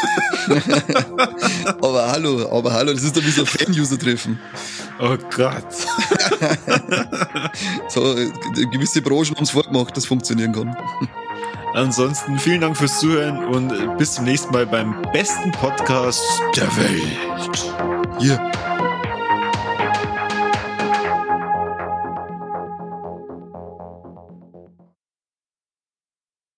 aber 1.66 2.12
hallo, 2.12 2.50
aber 2.52 2.74
hallo, 2.74 2.94
das 2.94 3.04
ist 3.04 3.16
doch 3.16 3.24
wie 3.24 3.30
so 3.30 3.42
ein 3.42 3.48
Fan-User-Treffen. 3.48 4.40
Oh 5.00 5.18
Gott. 5.36 5.68
so, 7.90 8.16
gewisse 8.72 9.02
Branchen 9.02 9.36
haben 9.36 9.44
es 9.44 9.52
vorgemacht, 9.52 9.96
dass 9.96 10.06
funktionieren 10.06 10.54
kann. 10.54 10.76
Ansonsten 11.74 12.40
vielen 12.40 12.62
Dank 12.62 12.78
fürs 12.78 13.00
Zuhören 13.00 13.46
und 13.46 13.98
bis 13.98 14.14
zum 14.14 14.26
nächsten 14.26 14.52
Mal 14.52 14.66
beim 14.66 14.96
besten 15.14 15.52
Podcast 15.52 16.24
der 16.56 16.76
Welt. 16.78 17.18
Yeah. 18.20 18.67